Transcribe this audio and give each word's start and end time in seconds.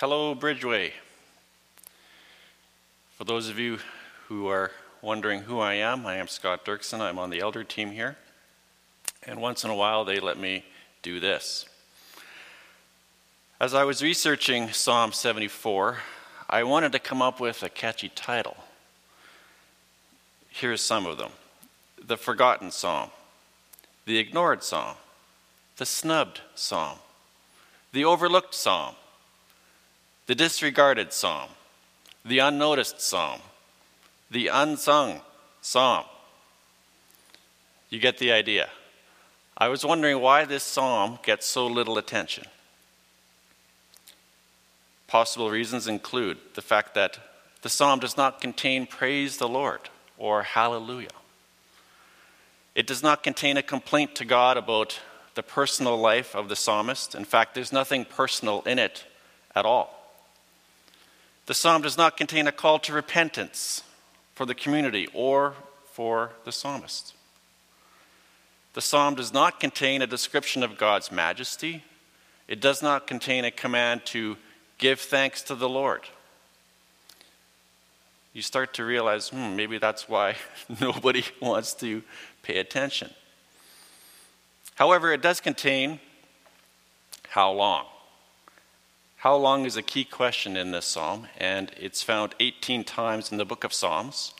Hello, 0.00 0.32
Bridgeway. 0.32 0.92
For 3.16 3.24
those 3.24 3.48
of 3.48 3.58
you 3.58 3.80
who 4.28 4.46
are 4.46 4.70
wondering 5.02 5.40
who 5.40 5.58
I 5.58 5.74
am, 5.74 6.06
I 6.06 6.18
am 6.18 6.28
Scott 6.28 6.64
Dirksen. 6.64 7.00
I'm 7.00 7.18
on 7.18 7.30
the 7.30 7.40
elder 7.40 7.64
team 7.64 7.90
here. 7.90 8.16
And 9.24 9.40
once 9.40 9.64
in 9.64 9.70
a 9.70 9.74
while, 9.74 10.04
they 10.04 10.20
let 10.20 10.38
me 10.38 10.64
do 11.02 11.18
this. 11.18 11.66
As 13.58 13.74
I 13.74 13.82
was 13.82 14.00
researching 14.00 14.68
Psalm 14.68 15.10
74, 15.10 15.98
I 16.48 16.62
wanted 16.62 16.92
to 16.92 17.00
come 17.00 17.20
up 17.20 17.40
with 17.40 17.64
a 17.64 17.68
catchy 17.68 18.10
title. 18.10 18.56
Here's 20.48 20.80
some 20.80 21.06
of 21.06 21.18
them 21.18 21.32
The 22.00 22.16
Forgotten 22.16 22.70
Psalm, 22.70 23.10
The 24.04 24.18
Ignored 24.18 24.62
Psalm, 24.62 24.94
The 25.76 25.86
Snubbed 25.86 26.42
Psalm, 26.54 26.98
The 27.92 28.04
Overlooked 28.04 28.54
Psalm, 28.54 28.94
The 30.28 30.34
Disregarded 30.34 31.14
Psalm, 31.14 31.48
The 32.22 32.40
Unnoticed 32.40 33.00
Psalm, 33.00 33.40
The 34.30 34.48
Unsung 34.48 35.22
Psalm. 35.62 36.04
You 37.88 37.98
get 37.98 38.18
the 38.18 38.30
idea. 38.30 38.68
I 39.56 39.68
was 39.68 39.86
wondering 39.86 40.20
why 40.20 40.44
this 40.44 40.62
psalm 40.62 41.18
gets 41.22 41.46
so 41.46 41.66
little 41.66 41.96
attention. 41.96 42.44
Possible 45.06 45.48
reasons 45.48 45.88
include 45.88 46.36
the 46.54 46.60
fact 46.60 46.92
that 46.92 47.18
the 47.62 47.70
psalm 47.70 47.98
does 47.98 48.18
not 48.18 48.42
contain 48.42 48.86
praise 48.86 49.38
the 49.38 49.48
Lord 49.48 49.80
or 50.18 50.42
hallelujah. 50.42 51.08
It 52.74 52.86
does 52.86 53.02
not 53.02 53.22
contain 53.22 53.56
a 53.56 53.62
complaint 53.62 54.14
to 54.16 54.26
God 54.26 54.58
about 54.58 55.00
the 55.34 55.42
personal 55.42 55.96
life 55.96 56.36
of 56.36 56.50
the 56.50 56.56
psalmist. 56.56 57.14
In 57.14 57.24
fact, 57.24 57.54
there's 57.54 57.72
nothing 57.72 58.04
personal 58.04 58.60
in 58.66 58.78
it 58.78 59.06
at 59.56 59.64
all. 59.64 59.97
The 61.48 61.54
psalm 61.54 61.80
does 61.80 61.96
not 61.96 62.18
contain 62.18 62.46
a 62.46 62.52
call 62.52 62.78
to 62.80 62.92
repentance 62.92 63.82
for 64.34 64.44
the 64.44 64.54
community 64.54 65.08
or 65.14 65.54
for 65.92 66.32
the 66.44 66.52
psalmist. 66.52 67.14
The 68.74 68.82
psalm 68.82 69.14
does 69.14 69.32
not 69.32 69.58
contain 69.58 70.02
a 70.02 70.06
description 70.06 70.62
of 70.62 70.76
God's 70.76 71.10
majesty. 71.10 71.84
It 72.48 72.60
does 72.60 72.82
not 72.82 73.06
contain 73.06 73.46
a 73.46 73.50
command 73.50 74.04
to 74.06 74.36
give 74.76 75.00
thanks 75.00 75.40
to 75.44 75.54
the 75.54 75.70
Lord. 75.70 76.02
You 78.34 78.42
start 78.42 78.74
to 78.74 78.84
realize, 78.84 79.30
hmm, 79.30 79.56
maybe 79.56 79.78
that's 79.78 80.06
why 80.06 80.36
nobody 80.82 81.24
wants 81.40 81.72
to 81.76 82.02
pay 82.42 82.58
attention. 82.58 83.08
However, 84.74 85.14
it 85.14 85.22
does 85.22 85.40
contain 85.40 85.98
how 87.30 87.52
long. 87.52 87.86
How 89.28 89.36
long 89.36 89.66
is 89.66 89.76
a 89.76 89.82
key 89.82 90.04
question 90.04 90.56
in 90.56 90.70
this 90.70 90.86
psalm, 90.86 91.26
and 91.36 91.70
it's 91.78 92.02
found 92.02 92.34
18 92.40 92.82
times 92.82 93.30
in 93.30 93.36
the 93.36 93.44
book 93.44 93.62
of 93.62 93.74
Psalms. 93.74 94.32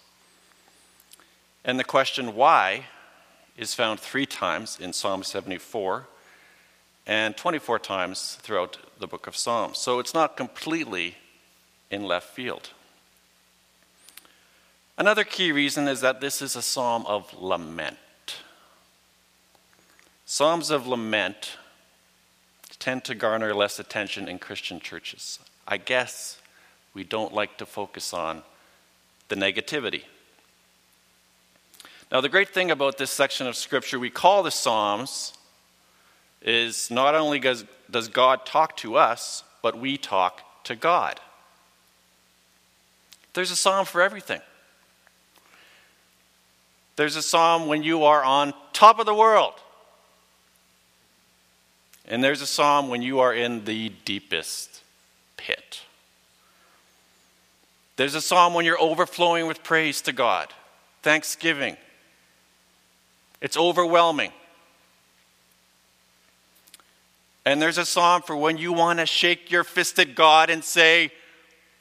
And 1.62 1.78
the 1.78 1.84
question 1.84 2.34
why 2.34 2.86
is 3.58 3.74
found 3.74 4.00
three 4.00 4.24
times 4.24 4.78
in 4.80 4.94
Psalm 4.94 5.24
74 5.24 6.06
and 7.06 7.36
24 7.36 7.78
times 7.80 8.38
throughout 8.40 8.78
the 8.98 9.06
book 9.06 9.26
of 9.26 9.36
Psalms. 9.36 9.76
So 9.76 9.98
it's 9.98 10.14
not 10.14 10.38
completely 10.38 11.16
in 11.90 12.04
left 12.04 12.30
field. 12.30 12.70
Another 14.96 15.24
key 15.24 15.52
reason 15.52 15.86
is 15.86 16.00
that 16.00 16.22
this 16.22 16.40
is 16.40 16.56
a 16.56 16.62
psalm 16.62 17.04
of 17.04 17.34
lament. 17.38 17.98
Psalms 20.24 20.70
of 20.70 20.86
lament 20.86 21.58
tend 22.78 23.04
to 23.04 23.14
garner 23.14 23.54
less 23.54 23.78
attention 23.78 24.28
in 24.28 24.38
Christian 24.38 24.80
churches. 24.80 25.38
I 25.66 25.76
guess 25.76 26.40
we 26.94 27.04
don't 27.04 27.34
like 27.34 27.58
to 27.58 27.66
focus 27.66 28.12
on 28.12 28.42
the 29.28 29.36
negativity. 29.36 30.02
Now, 32.10 32.20
the 32.20 32.28
great 32.28 32.48
thing 32.48 32.70
about 32.70 32.96
this 32.96 33.10
section 33.10 33.46
of 33.46 33.56
Scripture 33.56 33.98
we 33.98 34.10
call 34.10 34.42
the 34.42 34.50
Psalms 34.50 35.34
is 36.40 36.90
not 36.90 37.14
only 37.14 37.38
does, 37.38 37.64
does 37.90 38.08
God 38.08 38.46
talk 38.46 38.76
to 38.78 38.96
us, 38.96 39.44
but 39.62 39.78
we 39.78 39.98
talk 39.98 40.42
to 40.64 40.76
God. 40.76 41.20
There's 43.34 43.50
a 43.50 43.56
psalm 43.56 43.84
for 43.84 44.00
everything. 44.00 44.40
There's 46.96 47.16
a 47.16 47.22
psalm 47.22 47.66
when 47.66 47.82
you 47.82 48.04
are 48.04 48.24
on 48.24 48.54
top 48.72 48.98
of 48.98 49.06
the 49.06 49.14
world. 49.14 49.54
And 52.08 52.24
there's 52.24 52.40
a 52.40 52.46
psalm 52.46 52.88
when 52.88 53.02
you 53.02 53.20
are 53.20 53.34
in 53.34 53.66
the 53.66 53.90
deepest 54.06 54.82
pit. 55.36 55.82
There's 57.96 58.14
a 58.14 58.20
psalm 58.22 58.54
when 58.54 58.64
you're 58.64 58.80
overflowing 58.80 59.46
with 59.46 59.62
praise 59.62 60.00
to 60.02 60.12
God, 60.12 60.48
thanksgiving. 61.02 61.76
It's 63.42 63.56
overwhelming. 63.56 64.32
And 67.44 67.60
there's 67.60 67.78
a 67.78 67.84
psalm 67.84 68.22
for 68.22 68.36
when 68.36 68.56
you 68.56 68.72
want 68.72 69.00
to 69.00 69.06
shake 69.06 69.50
your 69.50 69.64
fist 69.64 69.98
at 69.98 70.14
God 70.14 70.48
and 70.48 70.64
say, 70.64 71.10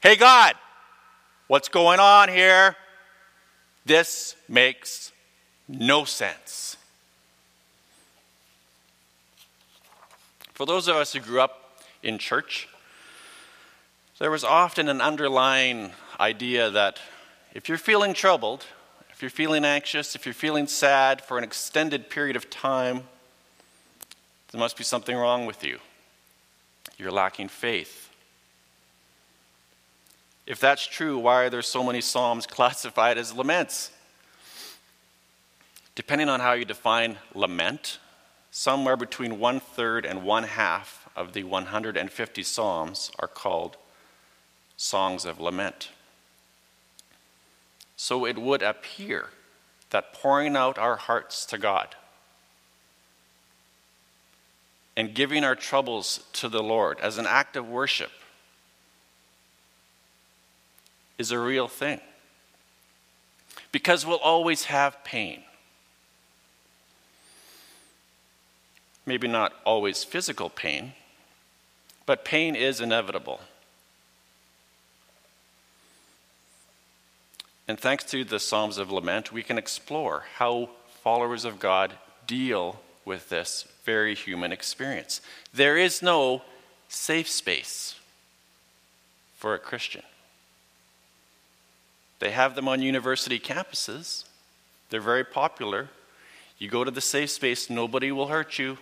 Hey, 0.01 0.15
God, 0.15 0.55
what's 1.47 1.69
going 1.69 1.99
on 1.99 2.29
here? 2.29 2.75
This 3.85 4.35
makes 4.47 5.11
no 5.67 6.03
sense. 6.03 6.77
For 10.57 10.65
those 10.65 10.87
of 10.87 10.95
us 10.95 11.13
who 11.13 11.19
grew 11.19 11.39
up 11.39 11.83
in 12.01 12.17
church, 12.17 12.67
there 14.17 14.31
was 14.31 14.43
often 14.43 14.89
an 14.89 15.01
underlying 15.01 15.91
idea 16.19 16.71
that 16.71 16.99
if 17.53 17.69
you're 17.69 17.77
feeling 17.77 18.15
troubled, 18.15 18.65
if 19.11 19.21
you're 19.21 19.29
feeling 19.29 19.63
anxious, 19.63 20.15
if 20.15 20.25
you're 20.25 20.33
feeling 20.33 20.65
sad 20.65 21.21
for 21.21 21.37
an 21.37 21.43
extended 21.43 22.09
period 22.09 22.35
of 22.35 22.49
time, 22.49 23.03
there 24.51 24.57
must 24.57 24.77
be 24.77 24.83
something 24.83 25.15
wrong 25.15 25.45
with 25.45 25.63
you. 25.63 25.77
You're 26.97 27.11
lacking 27.11 27.49
faith. 27.49 28.09
If 30.47 30.59
that's 30.59 30.87
true, 30.87 31.19
why 31.19 31.43
are 31.43 31.49
there 31.51 31.61
so 31.61 31.83
many 31.83 32.01
Psalms 32.01 32.47
classified 32.47 33.19
as 33.19 33.31
laments? 33.31 33.91
Depending 35.93 36.29
on 36.29 36.39
how 36.39 36.53
you 36.53 36.65
define 36.65 37.19
lament, 37.35 37.99
somewhere 38.57 38.97
between 38.97 39.37
one 39.37 39.59
third 39.59 40.03
and 40.03 40.23
one 40.23 40.41
half 40.41 41.07
of 41.15 41.33
the 41.33 41.43
150 41.43 42.41
Psalms 42.41 43.11
are 43.19 43.27
called 43.27 43.77
songs 44.75 45.25
of 45.25 45.39
lament. 45.39 45.91
So 47.95 48.25
it 48.25 48.35
would 48.35 48.63
appear 48.63 49.27
that 49.91 50.11
pouring 50.11 50.55
out 50.55 50.79
our 50.79 50.95
hearts 50.95 51.45
to 51.45 51.59
God 51.59 51.95
and 54.95 55.13
giving 55.13 55.43
our 55.43 55.55
troubles 55.55 56.21
to 56.33 56.49
the 56.49 56.63
Lord 56.63 56.99
as 56.99 57.19
an 57.19 57.27
act 57.27 57.55
of 57.55 57.69
worship 57.69 58.11
is 61.19 61.29
a 61.29 61.37
real 61.37 61.67
thing. 61.67 62.01
Because 63.71 64.03
we'll 64.03 64.17
always 64.17 64.65
have 64.65 65.03
pain. 65.03 65.43
Maybe 69.07 69.27
not 69.27 69.53
always 69.65 70.03
physical 70.03 70.49
pain, 70.49 70.93
but 72.05 72.25
pain 72.25 72.55
is 72.55 72.81
inevitable. 72.81 73.39
And 77.69 77.79
thanks 77.79 78.03
to 78.05 78.23
the 78.23 78.39
Psalms 78.39 78.77
of 78.77 78.91
Lament, 78.91 79.31
we 79.31 79.43
can 79.43 79.57
explore 79.57 80.25
how 80.35 80.69
followers 81.03 81.45
of 81.45 81.57
God 81.57 81.93
deal 82.27 82.81
with 83.05 83.29
this 83.29 83.65
very 83.85 84.13
human 84.13 84.51
experience. 84.51 85.21
There 85.53 85.77
is 85.77 86.01
no 86.01 86.41
safe 86.89 87.29
space 87.29 87.95
for 89.37 89.53
a 89.53 89.59
Christian. 89.59 90.03
They 92.19 92.31
have 92.31 92.55
them 92.55 92.67
on 92.67 92.81
university 92.81 93.39
campuses, 93.39 94.25
they're 94.89 94.99
very 94.99 95.23
popular. 95.23 95.89
You 96.57 96.69
go 96.69 96.83
to 96.83 96.91
the 96.91 97.01
safe 97.01 97.29
space, 97.29 97.69
nobody 97.69 98.11
will 98.11 98.27
hurt 98.27 98.57
you, 98.57 98.79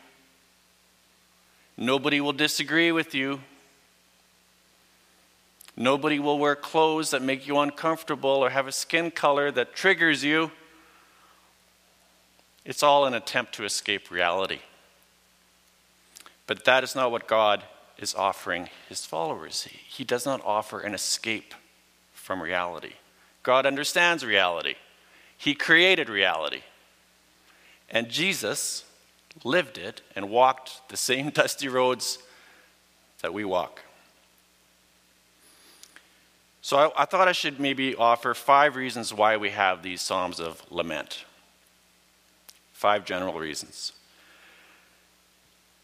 nobody 1.77 2.21
will 2.21 2.33
disagree 2.33 2.91
with 2.91 3.13
you. 3.13 3.41
Nobody 5.77 6.19
will 6.19 6.39
wear 6.39 6.55
clothes 6.55 7.11
that 7.11 7.21
make 7.21 7.47
you 7.47 7.59
uncomfortable 7.59 8.29
or 8.29 8.49
have 8.49 8.67
a 8.67 8.71
skin 8.71 9.11
color 9.11 9.51
that 9.51 9.75
triggers 9.75 10.23
you. 10.23 10.51
It's 12.63 12.81
all 12.81 13.05
an 13.05 13.13
attempt 13.13 13.53
to 13.55 13.65
escape 13.65 14.09
reality. 14.09 14.59
But 16.47 16.65
that 16.65 16.83
is 16.83 16.95
not 16.95 17.11
what 17.11 17.27
God 17.27 17.63
is 17.97 18.15
offering 18.15 18.69
his 18.87 19.05
followers. 19.05 19.67
He 19.87 20.03
does 20.03 20.25
not 20.25 20.41
offer 20.45 20.79
an 20.79 20.93
escape 20.93 21.53
from 22.13 22.41
reality. 22.41 22.93
God 23.43 23.65
understands 23.65 24.25
reality, 24.25 24.75
He 25.37 25.53
created 25.53 26.09
reality. 26.09 26.61
And 27.89 28.09
Jesus 28.09 28.83
lived 29.43 29.77
it 29.77 30.01
and 30.15 30.29
walked 30.29 30.87
the 30.89 30.97
same 30.97 31.29
dusty 31.33 31.67
roads 31.67 32.19
that 33.21 33.33
we 33.33 33.43
walk. 33.43 33.81
So 36.61 36.77
I, 36.77 37.03
I, 37.03 37.05
thought 37.05 37.27
I 37.27 37.31
should 37.31 37.59
maybe 37.59 37.95
offer 37.95 38.33
five 38.33 38.75
reasons 38.75 39.13
why 39.13 39.37
we 39.37 39.51
have 39.51 39.83
these 39.83 40.01
Psalms 40.01 40.39
of 40.39 40.63
lament. 40.71 41.25
Five 42.73 43.05
general 43.05 43.37
reasons. 43.37 43.93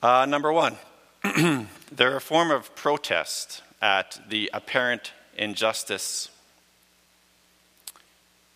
Uh, 0.02 0.26
number 0.26 0.52
one, 0.52 0.78
they're 1.92 2.18
a 2.18 2.22
form 2.22 2.50
of 2.50 2.74
protest 2.76 3.62
at 3.80 4.20
the 4.28 4.50
apparent 4.54 5.12
injustice 5.38 6.30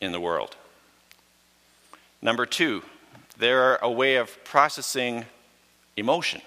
in 0.02 0.12
the 0.12 0.20
world. 0.20 0.56
Number 2.22 2.48
two, 2.48 2.82
they're 3.38 3.76
a 3.78 3.92
way 3.92 4.16
of 4.16 4.44
processing 4.44 5.26
emotion. 5.98 6.42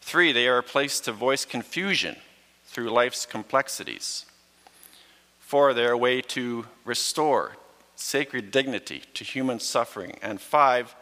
Three, 0.00 0.32
they 0.32 0.48
are 0.48 0.58
a 0.58 0.62
place 0.62 1.00
to 1.00 1.12
voice 1.12 1.44
confusion 1.44 2.16
through 2.66 2.90
life's 2.90 3.26
complexities. 3.26 4.26
Four, 5.40 5.74
they're 5.74 5.92
a 5.92 5.98
way 5.98 6.20
to 6.22 6.66
restore 6.84 7.56
sacred 7.94 8.50
dignity 8.50 9.02
to 9.14 9.24
human 9.24 9.60
suffering. 9.60 10.18
And 10.22 10.40
five, 10.40 10.94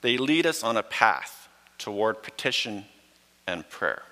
they 0.00 0.16
lead 0.16 0.46
us 0.46 0.64
on 0.64 0.76
a 0.76 0.82
path 0.82 1.48
toward 1.78 2.22
petition 2.22 2.86
and 3.46 3.68
prayer. 3.68 4.02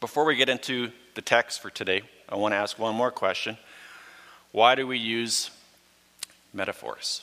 Before 0.00 0.24
we 0.24 0.36
get 0.36 0.48
into 0.48 0.92
the 1.14 1.22
text 1.22 1.60
for 1.60 1.70
today, 1.70 2.02
I 2.28 2.36
want 2.36 2.52
to 2.52 2.56
ask 2.56 2.78
one 2.78 2.94
more 2.94 3.10
question. 3.10 3.56
Why 4.52 4.74
do 4.74 4.86
we 4.86 4.98
use 4.98 5.50
metaphors? 6.52 7.22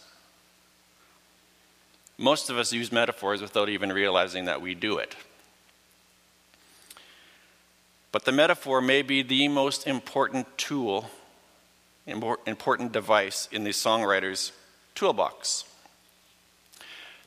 Most 2.17 2.49
of 2.49 2.57
us 2.57 2.71
use 2.71 2.91
metaphors 2.91 3.41
without 3.41 3.67
even 3.69 3.91
realizing 3.91 4.45
that 4.45 4.61
we 4.61 4.73
do 4.73 4.97
it. 4.97 5.15
But 8.11 8.23
the 8.23 8.31
metaphor 8.31 8.79
may 8.79 9.01
be 9.01 9.21
the 9.21 9.49
most 9.49 9.85
important 9.85 10.57
tool, 10.57 11.09
important 12.07 12.93
device 12.93 13.49
in 13.51 13.65
the 13.65 13.71
songwriter's 13.71 14.53
toolbox. 14.93 15.65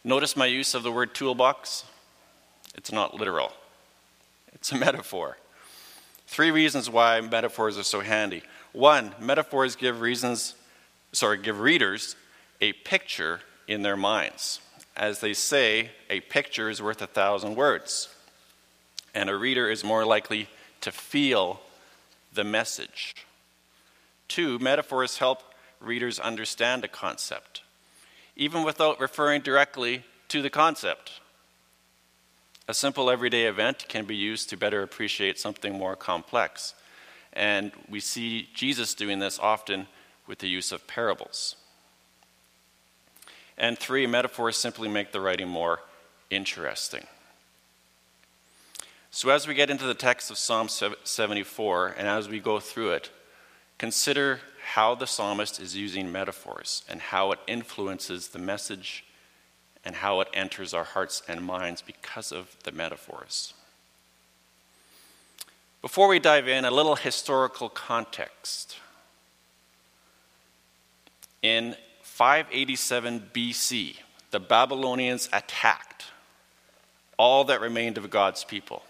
Notice 0.03 0.35
my 0.35 0.47
use 0.47 0.75
of 0.75 0.83
the 0.83 0.91
word 0.93 1.15
toolbox? 1.15 1.85
It's 2.75 2.91
not 2.91 3.15
literal, 3.15 3.53
it's 4.55 4.73
a 4.73 4.77
metaphor. 4.79 5.37
Three 6.27 6.51
reasons 6.51 6.89
why 6.89 7.21
metaphors 7.21 7.77
are 7.77 7.83
so 7.83 8.01
handy. 8.01 8.43
One, 8.73 9.15
metaphors 9.21 9.77
give 9.77 10.01
reasons, 10.01 10.55
sorry, 11.13 11.39
give 11.39 11.61
readers 11.61 12.17
a 12.61 12.73
picture 12.73 13.41
in 13.67 13.83
their 13.83 13.97
minds. 13.97 14.61
As 14.97 15.21
they 15.21 15.33
say, 15.33 15.91
a 16.11 16.21
picture 16.21 16.69
is 16.69 16.83
worth 16.83 17.01
a 17.01 17.07
thousand 17.07 17.55
words. 17.55 18.09
And 19.15 19.31
a 19.31 19.37
reader 19.37 19.71
is 19.71 19.85
more 19.85 20.05
likely 20.05 20.49
to 20.81 20.93
feel 20.93 21.61
the 22.33 22.45
message. 22.45 23.15
Two, 24.27 24.59
metaphors 24.59 25.19
help 25.19 25.43
readers 25.81 26.19
understand 26.19 26.85
a 26.85 26.89
concept, 26.89 27.63
even 28.37 28.65
without 28.65 29.01
referring 29.01 29.41
directly 29.41 30.05
to 30.29 30.43
the 30.43 30.51
concept. 30.51 31.21
A 32.67 32.75
simple 32.75 33.09
everyday 33.11 33.47
event 33.47 33.87
can 33.89 34.05
be 34.05 34.17
used 34.17 34.51
to 34.51 34.57
better 34.57 34.83
appreciate 34.83 35.39
something 35.39 35.73
more 35.73 35.97
complex. 35.97 36.75
And 37.39 37.71
we 37.89 38.01
see 38.01 38.49
Jesus 38.53 38.95
doing 38.95 39.21
this 39.21 39.39
often 39.39 39.87
with 40.27 40.41
the 40.41 40.49
use 40.49 40.73
of 40.73 40.89
parables. 40.89 41.55
And 43.57 43.79
three, 43.79 44.09
metaphors 44.09 44.57
simply 44.57 44.89
make 44.89 45.13
the 45.13 45.21
writing 45.21 45.49
more 45.49 45.79
interesting. 46.31 47.07
So, 49.13 49.31
as 49.31 49.47
we 49.47 49.55
get 49.55 49.71
into 49.71 49.87
the 49.87 49.95
text 49.95 50.33
of 50.33 50.37
Psalm 50.37 50.69
74, 50.69 51.95
and 51.97 52.09
as 52.09 52.29
we 52.29 52.41
go 52.41 52.59
through 52.59 52.91
it, 52.91 53.11
consider 53.79 54.41
how 54.75 54.97
the 54.97 55.07
psalmist 55.07 55.61
is 55.61 55.77
using 55.77 56.11
metaphors 56.11 56.83
and 56.89 57.01
how 57.01 57.31
it 57.31 57.39
influences 57.47 58.29
the 58.29 58.41
message 58.41 59.05
and 59.85 59.95
how 59.95 60.21
it 60.21 60.29
enters 60.35 60.75
our 60.75 60.85
hearts 60.85 61.23
and 61.29 61.45
minds 61.45 61.83
because 61.83 62.33
of 62.33 62.57
the 62.65 62.73
metaphors. 62.73 63.55
Before 65.81 66.09
we 66.09 66.19
dive 66.19 66.49
in, 66.49 66.65
a 66.65 66.71
little 66.71 66.97
historical 66.97 67.69
context. 67.69 68.77
In 71.41 71.77
587 72.03 73.31
BC, 73.33 73.97
the 74.33 74.41
Babylonians 74.41 75.29
attacked 75.33 76.07
all 77.17 77.45
that 77.45 77.61
remained 77.61 77.97
of 77.97 78.11
God's 78.11 78.43
people, 78.43 78.83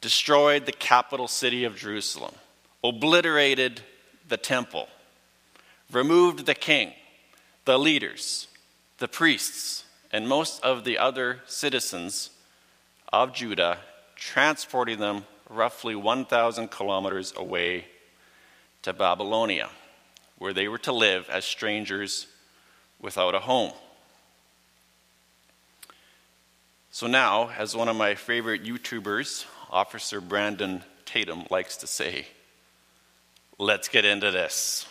destroyed 0.00 0.66
the 0.66 0.72
capital 0.72 1.28
city 1.28 1.62
of 1.62 1.76
Jerusalem, 1.76 2.34
obliterated 2.82 3.82
the 4.28 4.36
temple, 4.36 4.88
removed 5.92 6.46
the 6.46 6.54
king, 6.54 6.92
the 7.64 7.78
leaders, 7.78 8.48
the 8.98 9.08
priests, 9.08 9.84
and 10.10 10.26
most 10.26 10.62
of 10.64 10.82
the 10.82 10.98
other 10.98 11.40
citizens 11.46 12.30
of 13.12 13.32
Judah, 13.32 13.78
transporting 14.18 14.98
them 14.98 15.24
roughly 15.48 15.94
1,000 15.94 16.70
kilometers 16.70 17.32
away 17.36 17.86
to 18.82 18.92
Babylonia, 18.92 19.70
where 20.38 20.52
they 20.52 20.68
were 20.68 20.78
to 20.78 20.92
live 20.92 21.30
as 21.30 21.44
strangers 21.44 22.26
without 23.00 23.34
a 23.34 23.38
home. 23.38 23.72
So 26.90 27.06
now, 27.06 27.50
as 27.56 27.76
one 27.76 27.88
of 27.88 27.96
my 27.96 28.16
favorite 28.16 28.64
YouTubers, 28.64 29.46
Officer 29.70 30.20
Brandon 30.20 30.82
Tatum, 31.06 31.44
likes 31.48 31.76
to 31.78 31.86
say, 31.86 32.26
let's 33.56 33.88
get 33.88 34.04
into 34.04 34.30
this. 34.30 34.84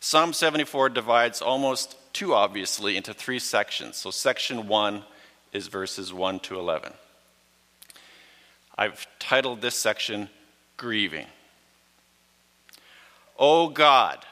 Psalm 0.00 0.32
74 0.32 0.88
divides 0.88 1.40
almost 1.40 1.94
too 2.12 2.34
obviously 2.34 2.96
into 2.96 3.14
three 3.14 3.38
sections. 3.38 3.96
So, 3.96 4.10
section 4.10 4.66
one 4.66 5.04
is 5.52 5.68
verses 5.68 6.12
1 6.12 6.40
to 6.40 6.58
11. 6.58 6.92
I've 8.76 9.06
titled 9.18 9.60
this 9.60 9.74
section 9.74 10.28
Grieving. 10.76 11.26
Oh 13.38 13.68
God, 13.68 14.24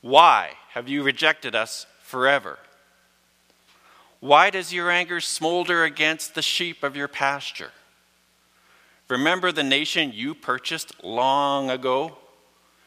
why 0.00 0.52
have 0.70 0.88
you 0.88 1.02
rejected 1.02 1.54
us 1.54 1.86
forever? 2.02 2.58
Why 4.20 4.50
does 4.50 4.72
your 4.72 4.90
anger 4.90 5.20
smolder 5.20 5.84
against 5.84 6.34
the 6.34 6.42
sheep 6.42 6.82
of 6.82 6.96
your 6.96 7.08
pasture? 7.08 7.72
Remember 9.08 9.52
the 9.52 9.62
nation 9.62 10.12
you 10.14 10.34
purchased 10.34 11.04
long 11.04 11.70
ago? 11.70 12.16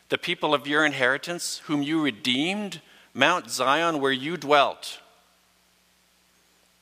the 0.09 0.17
people 0.17 0.53
of 0.53 0.67
your 0.67 0.85
inheritance, 0.85 1.61
whom 1.65 1.83
you 1.83 2.01
redeemed, 2.01 2.81
Mount 3.13 3.49
Zion, 3.49 3.99
where 3.99 4.11
you 4.11 4.37
dwelt. 4.37 4.99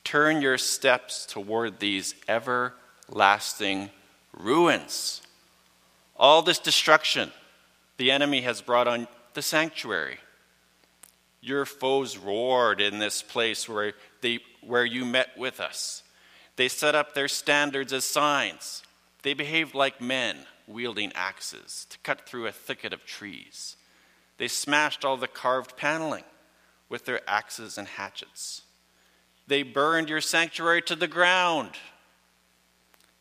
Turn 0.04 0.40
your 0.40 0.58
steps 0.58 1.26
toward 1.26 1.80
these 1.80 2.14
everlasting 3.08 3.90
ruins. 4.32 5.22
All 6.16 6.42
this 6.42 6.58
destruction 6.58 7.30
the 7.98 8.10
enemy 8.10 8.42
has 8.42 8.60
brought 8.60 8.88
on 8.88 9.08
the 9.34 9.42
sanctuary. 9.42 10.18
Your 11.40 11.64
foes 11.64 12.18
roared 12.18 12.80
in 12.80 12.98
this 12.98 13.22
place 13.22 13.68
where, 13.68 13.94
they, 14.20 14.40
where 14.62 14.84
you 14.84 15.04
met 15.04 15.30
with 15.36 15.60
us. 15.60 16.02
They 16.56 16.68
set 16.68 16.94
up 16.94 17.14
their 17.14 17.28
standards 17.28 17.92
as 17.92 18.04
signs. 18.04 18.82
They 19.22 19.34
behaved 19.34 19.74
like 19.74 20.00
men 20.00 20.38
wielding 20.66 21.12
axes 21.14 21.86
to 21.90 21.98
cut 21.98 22.26
through 22.26 22.46
a 22.46 22.52
thicket 22.52 22.92
of 22.92 23.04
trees. 23.04 23.76
They 24.38 24.48
smashed 24.48 25.04
all 25.04 25.16
the 25.16 25.28
carved 25.28 25.76
paneling 25.76 26.24
with 26.88 27.04
their 27.04 27.20
axes 27.28 27.78
and 27.78 27.88
hatchets. 27.88 28.62
They 29.46 29.62
burned 29.62 30.08
your 30.08 30.20
sanctuary 30.20 30.82
to 30.82 30.96
the 30.96 31.08
ground. 31.08 31.72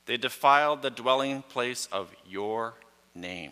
They 0.05 0.17
defiled 0.17 0.81
the 0.81 0.89
dwelling 0.89 1.41
place 1.43 1.87
of 1.91 2.13
your 2.27 2.75
name. 3.13 3.51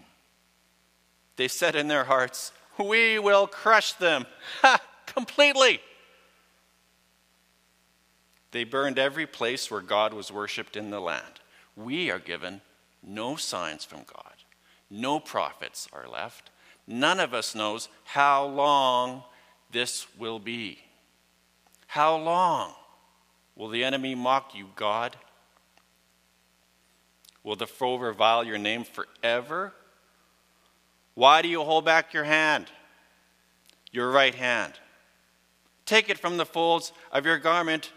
They 1.36 1.48
said 1.48 1.76
in 1.76 1.88
their 1.88 2.04
hearts, 2.04 2.52
We 2.78 3.18
will 3.20 3.48
crush 3.48 3.94
them 3.94 4.26
ha, 4.62 4.80
completely. 5.06 5.82
They 8.52 8.64
burned 8.64 9.00
every 9.00 9.26
place 9.26 9.72
where 9.72 9.82
God 9.82 10.14
was 10.14 10.32
worshiped 10.32 10.78
in 10.78 10.92
the 10.92 11.00
land. 11.00 11.40
We 11.76 12.12
are 12.12 12.20
given 12.20 12.62
no 13.02 13.36
signs 13.36 13.84
from 13.84 14.02
God. 14.06 14.34
No 14.92 15.20
prophets 15.20 15.88
are 15.92 16.08
left. 16.08 16.52
None 16.86 17.20
of 17.20 17.34
us 17.34 17.56
knows 17.56 17.90
how 18.04 18.46
long 18.46 19.24
this 19.72 20.06
will 20.20 20.38
be. 20.38 20.80
How 21.88 22.16
long 22.16 22.74
will 23.56 23.70
the 23.70 23.84
enemy 23.84 24.14
mock 24.14 24.54
you, 24.54 24.68
God? 24.76 25.16
Will 27.44 27.56
the 27.56 27.68
foe 27.68 27.98
revile 27.98 28.46
your 28.46 28.58
name 28.58 28.86
forever? 28.86 29.74
Why 31.14 31.42
do 31.42 31.48
you 31.48 31.62
hold 31.62 31.86
back 31.86 32.14
your 32.14 32.24
hand, 32.24 32.68
your 33.92 34.10
right 34.10 34.34
hand? 34.34 34.74
Take 35.86 36.10
it 36.10 36.18
from 36.18 36.38
the 36.38 36.46
folds 36.46 36.94
of 37.12 37.26
your 37.26 37.38
garment 37.38 37.92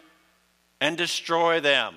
and 0.81 0.97
destroy 0.97 1.61
them. 1.61 1.97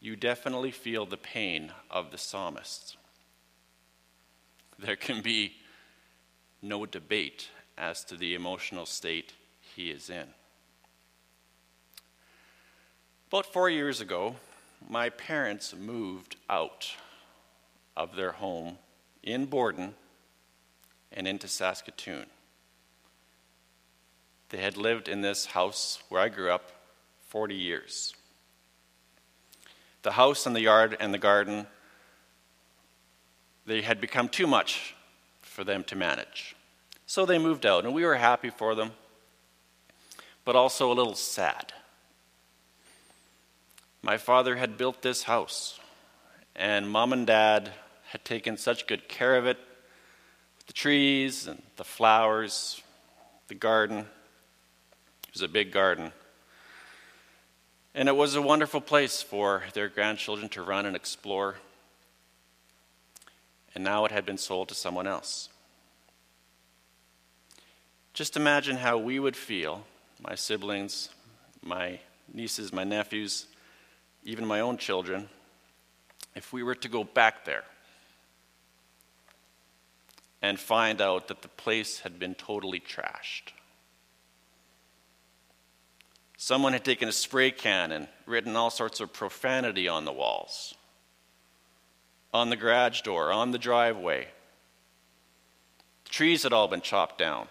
You 0.00 0.16
definitely 0.16 0.70
feel 0.70 1.06
the 1.06 1.16
pain 1.16 1.72
of 1.90 2.10
the 2.10 2.18
psalmist. 2.18 2.96
There 4.78 4.96
can 4.96 5.22
be 5.22 5.54
no 6.62 6.86
debate 6.86 7.48
as 7.76 8.04
to 8.04 8.16
the 8.16 8.34
emotional 8.34 8.86
state 8.86 9.32
he 9.78 9.92
is 9.92 10.10
in. 10.10 10.26
About 13.28 13.46
four 13.46 13.70
years 13.70 14.00
ago, 14.00 14.34
my 14.88 15.08
parents 15.08 15.72
moved 15.72 16.34
out 16.50 16.96
of 17.96 18.16
their 18.16 18.32
home 18.32 18.78
in 19.22 19.46
Borden 19.46 19.94
and 21.12 21.28
into 21.28 21.46
Saskatoon. 21.46 22.26
They 24.48 24.58
had 24.58 24.76
lived 24.76 25.08
in 25.08 25.20
this 25.20 25.46
house 25.46 26.02
where 26.08 26.22
I 26.22 26.28
grew 26.28 26.50
up 26.50 26.72
40 27.28 27.54
years. 27.54 28.16
The 30.02 30.12
house 30.12 30.44
and 30.44 30.56
the 30.56 30.62
yard 30.62 30.96
and 30.98 31.14
the 31.14 31.18
garden, 31.18 31.68
they 33.64 33.82
had 33.82 34.00
become 34.00 34.28
too 34.28 34.48
much 34.48 34.96
for 35.40 35.62
them 35.62 35.84
to 35.84 35.94
manage. 35.94 36.56
So 37.06 37.24
they 37.24 37.38
moved 37.38 37.64
out, 37.64 37.84
and 37.84 37.94
we 37.94 38.04
were 38.04 38.16
happy 38.16 38.50
for 38.50 38.74
them, 38.74 38.90
but 40.48 40.56
also 40.56 40.90
a 40.90 40.94
little 40.94 41.14
sad. 41.14 41.74
My 44.00 44.16
father 44.16 44.56
had 44.56 44.78
built 44.78 45.02
this 45.02 45.24
house, 45.24 45.78
and 46.56 46.88
mom 46.88 47.12
and 47.12 47.26
dad 47.26 47.70
had 48.12 48.24
taken 48.24 48.56
such 48.56 48.86
good 48.86 49.10
care 49.10 49.36
of 49.36 49.44
it 49.44 49.58
the 50.66 50.72
trees 50.72 51.46
and 51.46 51.62
the 51.76 51.84
flowers, 51.84 52.80
the 53.48 53.54
garden. 53.54 53.98
It 53.98 55.34
was 55.34 55.42
a 55.42 55.48
big 55.48 55.70
garden. 55.70 56.12
And 57.94 58.08
it 58.08 58.16
was 58.16 58.34
a 58.34 58.40
wonderful 58.40 58.80
place 58.80 59.20
for 59.20 59.64
their 59.74 59.90
grandchildren 59.90 60.48
to 60.48 60.62
run 60.62 60.86
and 60.86 60.96
explore. 60.96 61.56
And 63.74 63.84
now 63.84 64.06
it 64.06 64.12
had 64.12 64.24
been 64.24 64.38
sold 64.38 64.70
to 64.70 64.74
someone 64.74 65.06
else. 65.06 65.50
Just 68.14 68.34
imagine 68.34 68.78
how 68.78 68.96
we 68.96 69.18
would 69.18 69.36
feel, 69.36 69.84
my 70.20 70.34
siblings, 70.34 71.10
my 71.62 71.98
nieces, 72.32 72.72
my 72.72 72.84
nephews, 72.84 73.46
even 74.24 74.44
my 74.44 74.60
own 74.60 74.76
children, 74.76 75.28
if 76.34 76.52
we 76.52 76.62
were 76.62 76.74
to 76.74 76.88
go 76.88 77.04
back 77.04 77.44
there 77.44 77.64
and 80.42 80.58
find 80.58 81.00
out 81.00 81.28
that 81.28 81.42
the 81.42 81.48
place 81.48 82.00
had 82.00 82.18
been 82.18 82.34
totally 82.34 82.80
trashed. 82.80 83.52
Someone 86.36 86.72
had 86.72 86.84
taken 86.84 87.08
a 87.08 87.12
spray 87.12 87.50
can 87.50 87.90
and 87.90 88.06
written 88.24 88.54
all 88.54 88.70
sorts 88.70 89.00
of 89.00 89.12
profanity 89.12 89.88
on 89.88 90.04
the 90.04 90.12
walls, 90.12 90.74
on 92.32 92.50
the 92.50 92.56
garage 92.56 93.00
door, 93.00 93.32
on 93.32 93.50
the 93.50 93.58
driveway. 93.58 94.28
The 96.04 96.10
trees 96.10 96.44
had 96.44 96.52
all 96.52 96.68
been 96.68 96.80
chopped 96.80 97.18
down, 97.18 97.48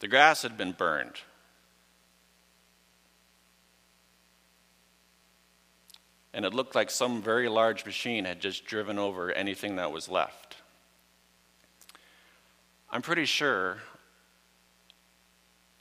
the 0.00 0.08
grass 0.08 0.42
had 0.42 0.56
been 0.56 0.72
burned. 0.72 1.20
And 6.32 6.44
it 6.44 6.52
looked 6.52 6.74
like 6.74 6.90
some 6.90 7.22
very 7.22 7.48
large 7.48 7.86
machine 7.86 8.26
had 8.26 8.40
just 8.40 8.66
driven 8.66 8.98
over 8.98 9.32
anything 9.32 9.76
that 9.76 9.90
was 9.90 10.08
left. 10.08 10.56
I'm 12.90 13.00
pretty 13.00 13.24
sure 13.24 13.78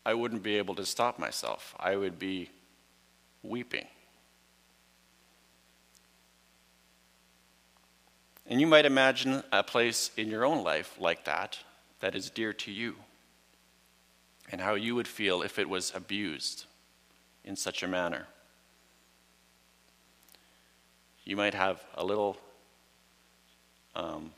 I 0.05 0.13
wouldn't 0.13 0.43
be 0.43 0.57
able 0.57 0.75
to 0.75 0.85
stop 0.85 1.19
myself. 1.19 1.75
I 1.79 1.95
would 1.95 2.17
be 2.19 2.49
weeping. 3.43 3.85
And 8.47 8.61
you 8.61 8.67
might 8.67 8.85
imagine 8.85 9.43
a 9.51 9.63
place 9.63 10.11
in 10.15 10.29
your 10.29 10.45
own 10.45 10.63
life 10.63 10.95
like 10.99 11.25
that 11.25 11.57
that 11.99 12.15
is 12.15 12.29
dear 12.29 12.53
to 12.53 12.71
you, 12.71 12.95
and 14.51 14.61
how 14.61 14.75
you 14.75 14.95
would 14.95 15.07
feel 15.07 15.41
if 15.41 15.57
it 15.59 15.69
was 15.69 15.91
abused 15.95 16.65
in 17.43 17.55
such 17.55 17.83
a 17.83 17.87
manner. 17.87 18.27
You 21.23 21.35
might 21.35 21.53
have 21.53 21.83
a 21.95 22.05
little 22.05 22.37
um, 23.95 24.31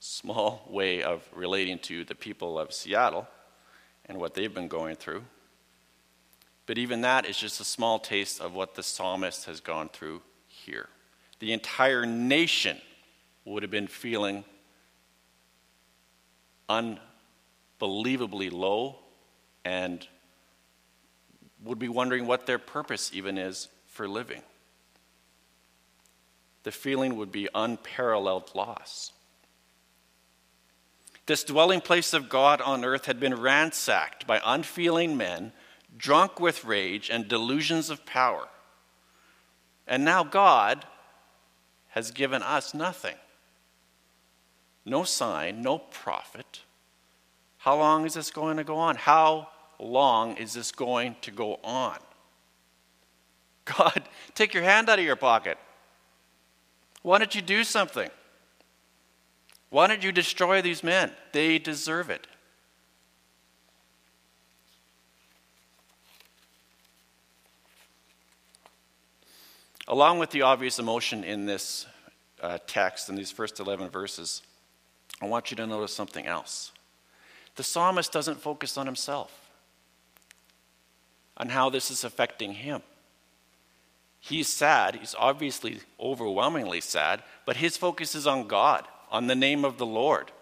small 0.00 0.66
way 0.70 1.02
of 1.02 1.22
relating 1.34 1.78
to 1.80 2.04
the 2.04 2.14
people 2.14 2.58
of 2.58 2.72
Seattle 2.72 3.26
and 4.06 4.18
what 4.18 4.34
they've 4.34 4.52
been 4.52 4.68
going 4.68 4.96
through. 4.96 5.24
But 6.66 6.76
even 6.76 7.00
that 7.00 7.24
is 7.24 7.38
just 7.38 7.60
a 7.60 7.64
small 7.64 7.98
taste 7.98 8.40
of 8.40 8.54
what 8.54 8.74
the 8.74 8.82
psalmist 8.82 9.46
has 9.46 9.60
gone 9.60 9.88
through 9.88 10.20
here. 10.46 10.88
The 11.38 11.52
entire 11.52 12.04
nation 12.04 12.76
would 13.44 13.62
have 13.62 13.70
been 13.70 13.86
feeling 13.86 14.44
unbelievably 16.68 18.50
low 18.50 18.96
and 19.68 20.08
would 21.62 21.78
be 21.78 21.90
wondering 21.90 22.26
what 22.26 22.46
their 22.46 22.58
purpose 22.58 23.10
even 23.12 23.36
is 23.36 23.68
for 23.86 24.08
living. 24.08 24.40
The 26.62 26.72
feeling 26.72 27.16
would 27.16 27.30
be 27.30 27.50
unparalleled 27.54 28.50
loss. 28.54 29.12
This 31.26 31.44
dwelling 31.44 31.82
place 31.82 32.14
of 32.14 32.30
God 32.30 32.62
on 32.62 32.82
earth 32.82 33.04
had 33.04 33.20
been 33.20 33.34
ransacked 33.34 34.26
by 34.26 34.40
unfeeling 34.42 35.18
men, 35.18 35.52
drunk 35.98 36.40
with 36.40 36.64
rage 36.64 37.10
and 37.10 37.28
delusions 37.28 37.90
of 37.90 38.06
power. 38.06 38.48
And 39.86 40.02
now 40.02 40.24
God 40.24 40.86
has 41.88 42.10
given 42.10 42.42
us 42.42 42.72
nothing 42.72 43.16
no 44.86 45.04
sign, 45.04 45.60
no 45.60 45.76
prophet. 45.76 46.62
How 47.58 47.76
long 47.76 48.06
is 48.06 48.14
this 48.14 48.30
going 48.30 48.56
to 48.56 48.64
go 48.64 48.78
on? 48.78 48.96
How 48.96 49.48
long 49.78 50.36
is 50.36 50.52
this 50.52 50.72
going 50.72 51.16
to 51.22 51.30
go 51.30 51.58
on? 51.62 51.98
God, 53.64 54.02
take 54.34 54.54
your 54.54 54.62
hand 54.62 54.88
out 54.88 54.98
of 54.98 55.04
your 55.04 55.16
pocket. 55.16 55.58
Why 57.02 57.18
don't 57.18 57.34
you 57.34 57.42
do 57.42 57.64
something? 57.64 58.10
Why 59.70 59.86
don't 59.86 60.02
you 60.02 60.12
destroy 60.12 60.62
these 60.62 60.82
men? 60.82 61.12
They 61.32 61.58
deserve 61.58 62.10
it. 62.10 62.26
Along 69.86 70.18
with 70.18 70.30
the 70.30 70.42
obvious 70.42 70.78
emotion 70.78 71.24
in 71.24 71.46
this 71.46 71.86
uh, 72.42 72.58
text, 72.66 73.08
in 73.08 73.14
these 73.14 73.30
first 73.30 73.58
11 73.58 73.88
verses, 73.88 74.42
I 75.20 75.26
want 75.26 75.50
you 75.50 75.56
to 75.56 75.66
notice 75.66 75.94
something 75.94 76.26
else. 76.26 76.72
The 77.56 77.62
psalmist 77.62 78.12
doesn't 78.12 78.36
focus 78.36 78.76
on 78.76 78.86
himself, 78.86 79.47
on 81.38 81.50
how 81.50 81.70
this 81.70 81.90
is 81.90 82.04
affecting 82.04 82.52
him. 82.52 82.82
He's 84.20 84.48
sad, 84.48 84.96
he's 84.96 85.14
obviously 85.16 85.80
overwhelmingly 85.98 86.80
sad, 86.80 87.22
but 87.46 87.56
his 87.56 87.76
focus 87.76 88.14
is 88.14 88.26
on 88.26 88.48
God 88.48 88.86
on 89.10 89.28
the 89.28 89.36
name 89.36 89.64
of 89.64 89.78
the 89.78 89.86
Lord. 89.86 90.32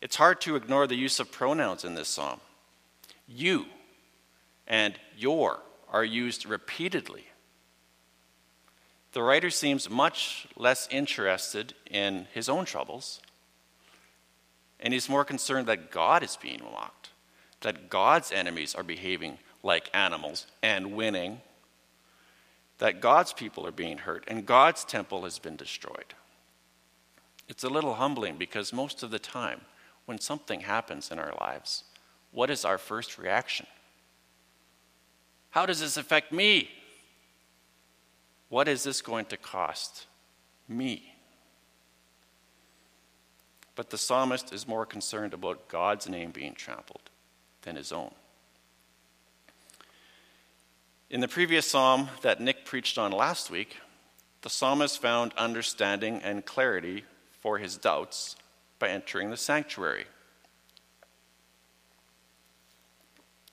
It's 0.00 0.16
hard 0.16 0.40
to 0.42 0.56
ignore 0.56 0.86
the 0.86 0.96
use 0.96 1.20
of 1.20 1.30
pronouns 1.30 1.84
in 1.84 1.94
this 1.94 2.08
psalm. 2.08 2.40
You 3.28 3.66
and 4.66 4.98
your 5.16 5.60
are 5.90 6.04
used 6.04 6.46
repeatedly. 6.46 7.26
The 9.12 9.22
writer 9.22 9.50
seems 9.50 9.88
much 9.88 10.46
less 10.56 10.88
interested 10.90 11.74
in 11.90 12.26
his 12.32 12.48
own 12.48 12.64
troubles, 12.64 13.20
and 14.80 14.92
he's 14.92 15.08
more 15.08 15.24
concerned 15.24 15.66
that 15.68 15.90
God 15.90 16.22
is 16.22 16.36
being 16.36 16.60
mocked, 16.62 17.10
that 17.60 17.88
God's 17.88 18.32
enemies 18.32 18.74
are 18.74 18.82
behaving 18.82 19.38
like 19.66 19.90
animals 19.92 20.46
and 20.62 20.92
winning, 20.92 21.40
that 22.78 23.00
God's 23.00 23.32
people 23.32 23.66
are 23.66 23.72
being 23.72 23.98
hurt, 23.98 24.24
and 24.28 24.46
God's 24.46 24.84
temple 24.84 25.24
has 25.24 25.38
been 25.38 25.56
destroyed. 25.56 26.14
It's 27.48 27.64
a 27.64 27.68
little 27.68 27.94
humbling 27.94 28.36
because 28.36 28.72
most 28.72 29.02
of 29.02 29.10
the 29.10 29.18
time, 29.18 29.62
when 30.04 30.18
something 30.18 30.60
happens 30.60 31.10
in 31.10 31.18
our 31.18 31.34
lives, 31.40 31.84
what 32.32 32.48
is 32.48 32.64
our 32.64 32.78
first 32.78 33.18
reaction? 33.18 33.66
How 35.50 35.66
does 35.66 35.80
this 35.80 35.96
affect 35.96 36.32
me? 36.32 36.70
What 38.48 38.68
is 38.68 38.84
this 38.84 39.02
going 39.02 39.26
to 39.26 39.36
cost 39.36 40.06
me? 40.68 41.14
But 43.74 43.90
the 43.90 43.98
psalmist 43.98 44.52
is 44.52 44.68
more 44.68 44.86
concerned 44.86 45.34
about 45.34 45.68
God's 45.68 46.08
name 46.08 46.30
being 46.30 46.54
trampled 46.54 47.10
than 47.62 47.76
his 47.76 47.90
own. 47.90 48.12
In 51.08 51.20
the 51.20 51.28
previous 51.28 51.70
psalm 51.70 52.08
that 52.22 52.40
Nick 52.40 52.64
preached 52.64 52.98
on 52.98 53.12
last 53.12 53.48
week, 53.48 53.76
the 54.42 54.50
psalmist 54.50 55.00
found 55.00 55.32
understanding 55.34 56.20
and 56.24 56.44
clarity 56.44 57.04
for 57.30 57.58
his 57.58 57.76
doubts 57.76 58.34
by 58.80 58.88
entering 58.88 59.30
the 59.30 59.36
sanctuary, 59.36 60.06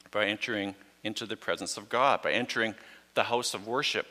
by 0.09 0.25
entering 0.25 0.73
into 1.03 1.27
the 1.27 1.37
presence 1.37 1.77
of 1.77 1.89
God, 1.89 2.23
by 2.23 2.31
entering 2.31 2.73
the 3.13 3.23
house 3.23 3.53
of 3.53 3.67
worship. 3.67 4.07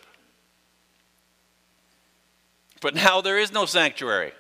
But 2.80 2.94
now 2.94 3.20
there 3.20 3.38
is 3.38 3.52
no 3.52 3.66
sanctuary. 3.66 4.32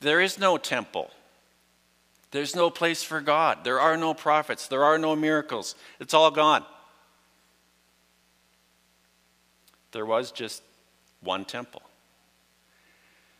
There 0.00 0.22
is 0.22 0.38
no 0.38 0.56
temple. 0.56 1.10
There's 2.30 2.56
no 2.56 2.70
place 2.70 3.02
for 3.02 3.20
God. 3.20 3.64
There 3.64 3.80
are 3.80 3.98
no 3.98 4.14
prophets. 4.14 4.66
There 4.66 4.84
are 4.84 4.98
no 4.98 5.14
miracles. 5.14 5.74
It's 6.00 6.14
all 6.14 6.30
gone. 6.30 6.64
There 9.92 10.06
was 10.06 10.30
just 10.30 10.62
one 11.20 11.44
temple. 11.44 11.82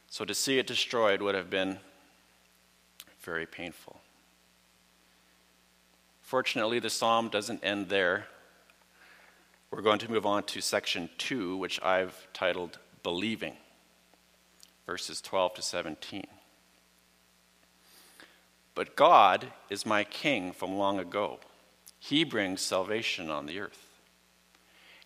So 0.08 0.24
to 0.24 0.34
see 0.34 0.58
it 0.58 0.66
destroyed 0.66 1.20
would 1.20 1.34
have 1.34 1.50
been 1.50 1.78
very 3.20 3.46
painful. 3.46 4.00
Fortunately, 6.22 6.78
the 6.78 6.90
psalm 6.90 7.28
doesn't 7.28 7.64
end 7.64 7.88
there. 7.88 8.26
We're 9.70 9.82
going 9.82 9.98
to 10.00 10.10
move 10.10 10.26
on 10.26 10.44
to 10.44 10.60
section 10.60 11.10
2, 11.18 11.56
which 11.56 11.80
I've 11.82 12.26
titled 12.32 12.78
Believing, 13.02 13.56
verses 14.86 15.20
12 15.20 15.54
to 15.54 15.62
17. 15.62 16.24
But 18.74 18.96
God 18.96 19.52
is 19.68 19.84
my 19.84 20.04
king 20.04 20.52
from 20.52 20.76
long 20.76 20.98
ago. 20.98 21.40
He 21.98 22.24
brings 22.24 22.60
salvation 22.60 23.30
on 23.30 23.46
the 23.46 23.58
earth. 23.60 23.88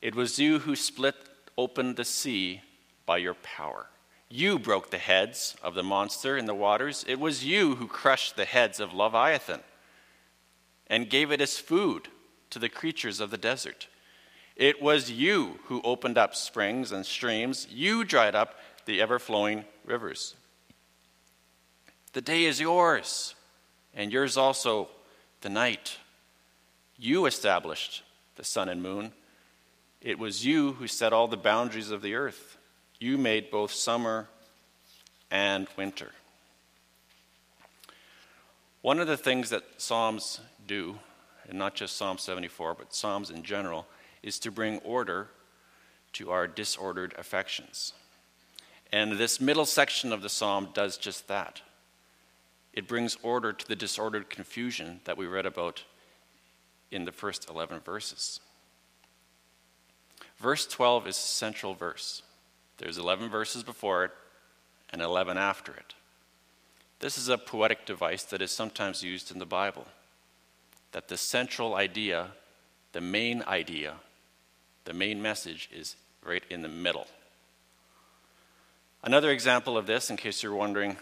It 0.00 0.14
was 0.14 0.38
you 0.38 0.60
who 0.60 0.76
split 0.76 1.16
open 1.56 1.94
the 1.94 2.04
sea 2.04 2.62
by 3.06 3.18
your 3.18 3.34
power. 3.34 3.86
You 4.28 4.58
broke 4.58 4.90
the 4.90 4.98
heads 4.98 5.56
of 5.62 5.74
the 5.74 5.82
monster 5.82 6.38
in 6.38 6.46
the 6.46 6.54
waters. 6.54 7.04
It 7.06 7.20
was 7.20 7.44
you 7.44 7.74
who 7.74 7.86
crushed 7.86 8.36
the 8.36 8.46
heads 8.46 8.80
of 8.80 8.94
Leviathan 8.94 9.60
and 10.86 11.10
gave 11.10 11.30
it 11.30 11.40
as 11.40 11.58
food 11.58 12.08
to 12.50 12.58
the 12.58 12.68
creatures 12.68 13.20
of 13.20 13.30
the 13.30 13.38
desert. 13.38 13.88
It 14.56 14.80
was 14.82 15.10
you 15.10 15.58
who 15.64 15.80
opened 15.82 16.18
up 16.18 16.34
springs 16.34 16.92
and 16.92 17.04
streams. 17.04 17.66
You 17.70 18.04
dried 18.04 18.34
up 18.34 18.58
the 18.84 19.00
ever 19.00 19.18
flowing 19.18 19.64
rivers. 19.84 20.34
The 22.12 22.20
day 22.20 22.44
is 22.44 22.60
yours, 22.60 23.34
and 23.94 24.12
yours 24.12 24.36
also 24.36 24.88
the 25.40 25.48
night. 25.48 25.96
You 26.98 27.26
established 27.26 28.02
the 28.36 28.44
sun 28.44 28.68
and 28.68 28.82
moon. 28.82 29.12
It 30.02 30.18
was 30.18 30.44
you 30.44 30.72
who 30.72 30.88
set 30.88 31.12
all 31.12 31.28
the 31.28 31.36
boundaries 31.36 31.92
of 31.92 32.02
the 32.02 32.16
earth. 32.16 32.56
You 32.98 33.16
made 33.16 33.52
both 33.52 33.72
summer 33.72 34.28
and 35.30 35.68
winter. 35.76 36.10
One 38.80 38.98
of 38.98 39.06
the 39.06 39.16
things 39.16 39.50
that 39.50 39.62
Psalms 39.80 40.40
do, 40.66 40.98
and 41.48 41.56
not 41.56 41.76
just 41.76 41.96
Psalm 41.96 42.18
74, 42.18 42.74
but 42.74 42.92
Psalms 42.92 43.30
in 43.30 43.44
general, 43.44 43.86
is 44.24 44.40
to 44.40 44.50
bring 44.50 44.78
order 44.78 45.28
to 46.14 46.32
our 46.32 46.48
disordered 46.48 47.14
affections. 47.16 47.92
And 48.92 49.12
this 49.12 49.40
middle 49.40 49.64
section 49.64 50.12
of 50.12 50.20
the 50.20 50.28
psalm 50.28 50.70
does 50.74 50.96
just 50.96 51.28
that. 51.28 51.62
It 52.72 52.88
brings 52.88 53.16
order 53.22 53.52
to 53.52 53.68
the 53.68 53.76
disordered 53.76 54.28
confusion 54.28 55.00
that 55.04 55.16
we 55.16 55.26
read 55.26 55.46
about 55.46 55.84
in 56.90 57.04
the 57.04 57.12
first 57.12 57.48
11 57.48 57.80
verses. 57.80 58.40
Verse 60.42 60.66
12 60.66 61.06
is 61.06 61.16
central 61.16 61.72
verse. 61.72 62.22
There's 62.78 62.98
11 62.98 63.30
verses 63.30 63.62
before 63.62 64.04
it 64.06 64.10
and 64.90 65.00
11 65.00 65.38
after 65.38 65.72
it. 65.72 65.94
This 66.98 67.16
is 67.16 67.28
a 67.28 67.38
poetic 67.38 67.86
device 67.86 68.24
that 68.24 68.42
is 68.42 68.50
sometimes 68.50 69.04
used 69.04 69.30
in 69.30 69.38
the 69.38 69.46
Bible. 69.46 69.86
That 70.90 71.06
the 71.06 71.16
central 71.16 71.76
idea, 71.76 72.32
the 72.90 73.00
main 73.00 73.44
idea, 73.46 73.94
the 74.84 74.92
main 74.92 75.22
message 75.22 75.70
is 75.72 75.94
right 76.24 76.42
in 76.50 76.62
the 76.62 76.68
middle. 76.68 77.06
Another 79.04 79.30
example 79.30 79.78
of 79.78 79.86
this, 79.86 80.10
in 80.10 80.16
case 80.16 80.42
you're 80.42 80.54
wondering 80.54 80.96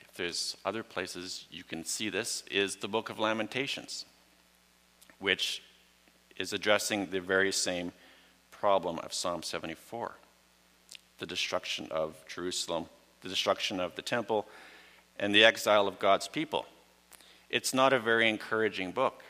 if 0.00 0.16
there's 0.16 0.56
other 0.64 0.82
places 0.82 1.46
you 1.48 1.62
can 1.62 1.84
see 1.84 2.08
this, 2.08 2.42
is 2.50 2.76
the 2.76 2.88
book 2.88 3.08
of 3.08 3.20
Lamentations, 3.20 4.04
which 5.20 5.62
is 6.36 6.52
addressing 6.52 7.06
the 7.06 7.20
very 7.20 7.52
same 7.52 7.92
problem 8.60 8.98
of 8.98 9.14
Psalm 9.14 9.42
74 9.42 10.12
the 11.18 11.26
destruction 11.26 11.86
of 11.90 12.14
Jerusalem, 12.26 12.86
the 13.20 13.28
destruction 13.28 13.78
of 13.78 13.94
the 13.94 14.02
temple, 14.02 14.46
and 15.18 15.34
the 15.34 15.44
exile 15.44 15.86
of 15.86 15.98
God's 15.98 16.28
people. 16.28 16.64
It's 17.50 17.74
not 17.74 17.92
a 17.92 17.98
very 17.98 18.26
encouraging 18.26 18.92
book. 18.92 19.22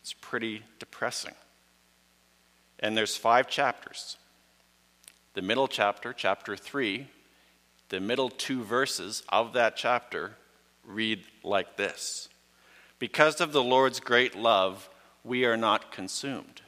It's 0.00 0.12
pretty 0.12 0.62
depressing. 0.78 1.34
And 2.80 2.94
there's 2.94 3.16
five 3.16 3.48
chapters. 3.48 4.18
The 5.32 5.40
middle 5.40 5.68
chapter, 5.68 6.12
chapter 6.12 6.54
3, 6.54 7.08
the 7.88 8.00
middle 8.00 8.28
two 8.28 8.62
verses 8.62 9.22
of 9.30 9.54
that 9.54 9.74
chapter 9.74 10.32
read 10.84 11.24
like 11.42 11.78
this 11.78 12.28
Because 12.98 13.40
of 13.40 13.52
the 13.52 13.62
Lord's 13.62 14.00
great 14.00 14.36
love, 14.36 14.90
we 15.24 15.46
are 15.46 15.56
not 15.56 15.92
consumed. 15.92 16.60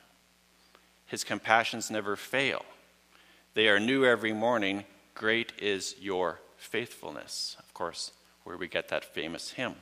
His 1.10 1.24
compassions 1.24 1.90
never 1.90 2.14
fail. 2.14 2.64
They 3.54 3.66
are 3.66 3.80
new 3.80 4.04
every 4.04 4.32
morning. 4.32 4.84
Great 5.16 5.52
is 5.58 5.96
your 6.00 6.38
faithfulness. 6.56 7.56
Of 7.58 7.74
course, 7.74 8.12
where 8.44 8.56
we 8.56 8.68
get 8.68 8.90
that 8.90 9.04
famous 9.04 9.50
hymn. 9.50 9.74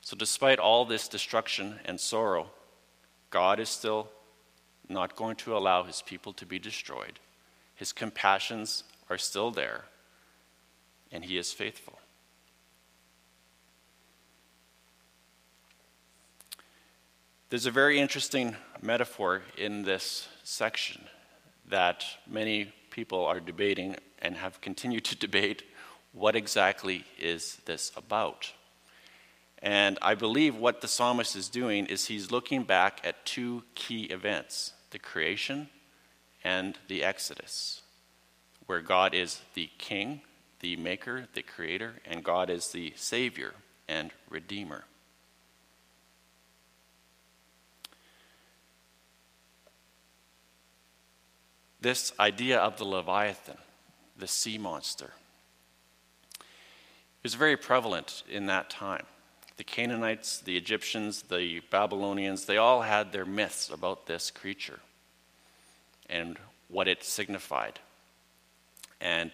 So, 0.00 0.16
despite 0.16 0.58
all 0.58 0.84
this 0.84 1.06
destruction 1.06 1.78
and 1.84 2.00
sorrow, 2.00 2.50
God 3.30 3.60
is 3.60 3.68
still 3.68 4.08
not 4.88 5.14
going 5.14 5.36
to 5.36 5.56
allow 5.56 5.84
his 5.84 6.02
people 6.02 6.32
to 6.32 6.44
be 6.44 6.58
destroyed. 6.58 7.20
His 7.76 7.92
compassions 7.92 8.82
are 9.08 9.18
still 9.18 9.52
there, 9.52 9.84
and 11.12 11.24
he 11.24 11.38
is 11.38 11.52
faithful. 11.52 11.97
There's 17.50 17.64
a 17.64 17.70
very 17.70 17.98
interesting 17.98 18.56
metaphor 18.82 19.40
in 19.56 19.82
this 19.82 20.28
section 20.44 21.00
that 21.70 22.04
many 22.26 22.74
people 22.90 23.24
are 23.24 23.40
debating 23.40 23.96
and 24.18 24.36
have 24.36 24.60
continued 24.60 25.06
to 25.06 25.16
debate 25.26 25.62
what 26.12 26.36
exactly 26.36 27.06
is 27.18 27.56
this 27.64 27.90
about. 27.96 28.52
And 29.62 29.98
I 30.02 30.14
believe 30.14 30.56
what 30.56 30.82
the 30.82 30.88
psalmist 30.88 31.36
is 31.36 31.48
doing 31.48 31.86
is 31.86 32.04
he's 32.04 32.30
looking 32.30 32.64
back 32.64 33.00
at 33.02 33.24
two 33.24 33.64
key 33.74 34.04
events 34.04 34.74
the 34.90 34.98
creation 34.98 35.70
and 36.44 36.78
the 36.88 37.02
Exodus, 37.02 37.80
where 38.66 38.82
God 38.82 39.14
is 39.14 39.40
the 39.54 39.70
king, 39.78 40.20
the 40.60 40.76
maker, 40.76 41.28
the 41.32 41.42
creator, 41.42 41.94
and 42.04 42.22
God 42.22 42.50
is 42.50 42.72
the 42.72 42.92
savior 42.94 43.54
and 43.88 44.10
redeemer. 44.28 44.84
This 51.80 52.12
idea 52.18 52.58
of 52.58 52.76
the 52.76 52.84
Leviathan, 52.84 53.58
the 54.16 54.26
sea 54.26 54.58
monster, 54.58 55.12
is 57.22 57.34
very 57.34 57.56
prevalent 57.56 58.22
in 58.28 58.46
that 58.46 58.70
time. 58.70 59.04
The 59.56 59.64
Canaanites, 59.64 60.38
the 60.38 60.56
Egyptians, 60.56 61.22
the 61.22 61.60
Babylonians, 61.70 62.44
they 62.44 62.56
all 62.56 62.82
had 62.82 63.12
their 63.12 63.24
myths 63.24 63.70
about 63.70 64.06
this 64.06 64.30
creature 64.30 64.80
and 66.08 66.38
what 66.68 66.88
it 66.88 67.02
signified. 67.02 67.80
And 69.00 69.30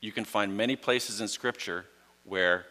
you 0.00 0.12
can 0.12 0.24
find 0.24 0.56
many 0.56 0.76
places 0.76 1.20
in 1.20 1.28
Scripture 1.28 1.86
where 2.24 2.66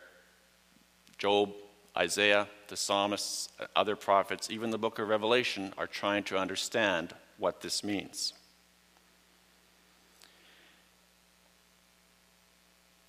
Job, 1.17 1.53
Isaiah, 1.97 2.47
the 2.67 2.77
psalmists, 2.77 3.49
other 3.75 3.95
prophets, 3.95 4.49
even 4.49 4.69
the 4.71 4.77
book 4.77 4.99
of 4.99 5.07
Revelation 5.07 5.73
are 5.77 5.87
trying 5.87 6.23
to 6.25 6.37
understand 6.37 7.13
what 7.37 7.61
this 7.61 7.83
means. 7.83 8.33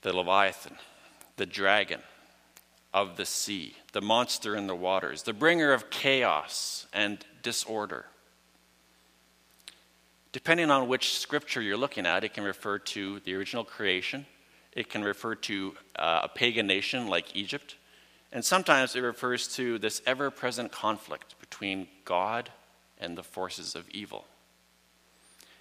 The 0.04 0.14
Leviathan, 0.14 0.76
the 1.36 1.46
dragon 1.46 2.00
of 2.92 3.16
the 3.16 3.24
sea, 3.24 3.74
the 3.92 4.02
monster 4.02 4.54
in 4.54 4.66
the 4.66 4.74
waters, 4.74 5.22
the 5.22 5.32
bringer 5.32 5.72
of 5.72 5.88
chaos 5.88 6.86
and 6.92 7.24
disorder. 7.42 8.04
Depending 10.30 10.70
on 10.70 10.88
which 10.88 11.18
scripture 11.18 11.62
you're 11.62 11.78
looking 11.78 12.04
at, 12.04 12.22
it 12.22 12.34
can 12.34 12.44
refer 12.44 12.78
to 12.78 13.18
the 13.20 13.34
original 13.34 13.64
creation, 13.64 14.26
it 14.72 14.90
can 14.90 15.02
refer 15.02 15.34
to 15.36 15.74
uh, 15.96 16.20
a 16.24 16.28
pagan 16.28 16.66
nation 16.66 17.08
like 17.08 17.34
Egypt, 17.34 17.76
and 18.30 18.44
sometimes 18.44 18.94
it 18.94 19.00
refers 19.00 19.48
to 19.56 19.78
this 19.78 20.02
ever 20.06 20.30
present 20.30 20.70
conflict 20.70 21.34
between 21.40 21.88
God 22.04 22.50
and 22.98 23.16
the 23.16 23.22
forces 23.22 23.74
of 23.74 23.88
evil. 23.88 24.26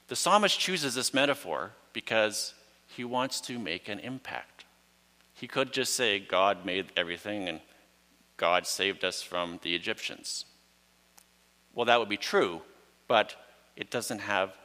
The 0.10 0.17
psalmist 0.17 0.60
chooses 0.60 0.95
this 0.95 1.13
metaphor 1.13 1.71
because 1.93 2.53
he 2.95 3.03
wants 3.03 3.41
to 3.41 3.58
make 3.58 3.89
an 3.89 3.99
impact. 3.99 4.65
He 5.34 5.47
could 5.47 5.73
just 5.73 5.95
say, 5.95 6.19
God 6.19 6.65
made 6.65 6.91
everything 6.95 7.47
and 7.47 7.60
God 8.38 8.67
saved 8.67 9.03
us 9.03 9.21
from 9.21 9.60
the 9.63 9.73
Egyptians. 9.73 10.45
Well, 11.73 11.86
that 11.86 11.99
would 11.99 12.10
be 12.10 12.17
true, 12.17 12.62
but 13.08 13.36
it 13.75 13.89
doesn't 13.89 14.19
have 14.19 14.56